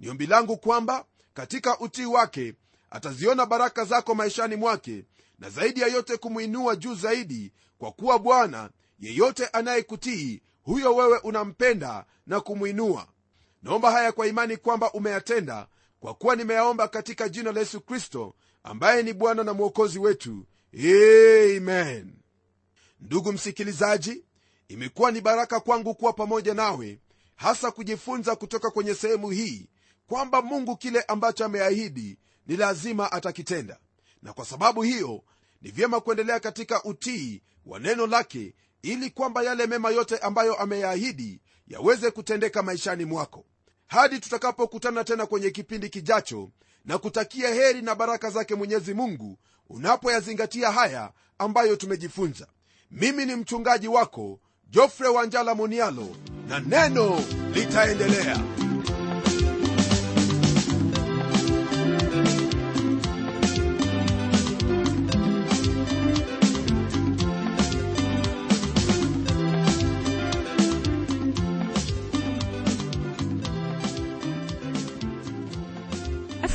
Ni 0.00 0.08
ombi 0.08 0.26
langu 0.26 0.56
kwamba 0.56 1.04
katika 1.34 1.78
utii 1.78 2.04
wake 2.04 2.54
ataziona 2.90 3.46
baraka 3.46 3.84
zako 3.84 4.14
maishani 4.14 4.56
mwake 4.56 5.04
na 5.38 5.50
zaidi 5.50 5.80
ya 5.80 5.86
yote 5.88 6.16
kumwinua 6.16 6.76
juu 6.76 6.94
zaidi 6.94 7.52
kwa 7.78 7.92
kuwa 7.92 8.18
bwana 8.18 8.70
yeyote 8.98 9.46
anayekutii 9.46 10.42
huyo 10.62 10.94
wewe 10.96 11.18
unampenda 11.18 12.04
na 12.26 12.40
kumwinua. 12.40 13.06
Naomba 13.62 13.90
haya 13.90 14.12
kwa 14.12 14.26
imani 14.26 14.56
kwamba 14.56 14.92
umeyatenda 14.92 15.66
kwa 16.00 16.14
kuwa 16.14 16.36
nimeyaomba 16.36 16.88
katika 16.88 17.28
jina 17.28 17.52
la 17.52 17.60
yesu 17.60 17.80
kristo 17.80 18.34
ambaye 18.62 19.02
ni 19.02 19.12
bwana 19.12 19.44
na 19.44 19.52
mwokozi 19.54 19.98
wetu 19.98 20.46
amen. 20.74 22.12
Ndugu 23.00 23.32
msikilizaji 23.32 24.24
imekuwa 24.68 25.10
ni 25.10 25.20
baraka 25.20 25.60
kwangu 25.60 25.94
kuwa 25.94 26.12
pamoja 26.12 26.54
nawe 26.54 26.98
hasa 27.36 27.70
kujifunza 27.70 28.36
kutoka 28.36 28.70
kwenye 28.70 28.94
sehemu 28.94 29.30
hii 29.30 29.68
kwamba 30.06 30.42
mungu 30.42 30.76
kile 30.76 31.02
ambacho 31.02 31.44
ameahidi 31.44 32.18
ni 32.46 32.56
lazima 32.56 33.12
atakitenda. 33.12 33.78
Na 34.22 34.32
kwa 34.32 34.44
sababu 34.44 34.82
hiyo 34.82 35.22
ni 35.62 35.70
vyema 35.70 36.00
kuendelea 36.00 36.40
katika 36.40 36.84
utii 36.84 37.42
wa 37.66 37.78
neno 37.78 38.06
lake 38.06 38.54
ili 38.82 39.10
kwamba 39.10 39.42
yale 39.42 39.66
mema 39.66 39.90
yote 39.90 40.18
ambayo 40.18 40.54
ameyaahidi 40.54 41.40
yaweze 41.66 42.10
kutendeka 42.10 42.62
maishani 42.62 43.04
mwako. 43.04 43.44
Hadi 43.86 44.20
tutakapokutana 44.20 45.04
tena 45.04 45.26
kwenye 45.26 45.50
kipindi 45.50 45.88
kijacho 45.88 46.50
na 46.84 46.98
kutakia 46.98 47.54
heri 47.54 47.82
na 47.82 47.94
baraka 47.94 48.30
zake 48.30 48.54
mwenyezi 48.54 48.94
mungu 48.94 49.38
unapoyazingatia 49.68 50.70
haya 50.72 51.10
ambayo 51.38 51.76
tumejifunza. 51.76 52.46
Mimi 52.90 53.26
ni 53.26 53.34
mchungaji 53.36 53.88
wako 53.88 54.40
jofre 54.70 55.08
wanjala 55.08 55.54
munialo 55.54 56.08
na 56.48 56.60
neno 56.60 57.20
litaendelea 57.54 58.38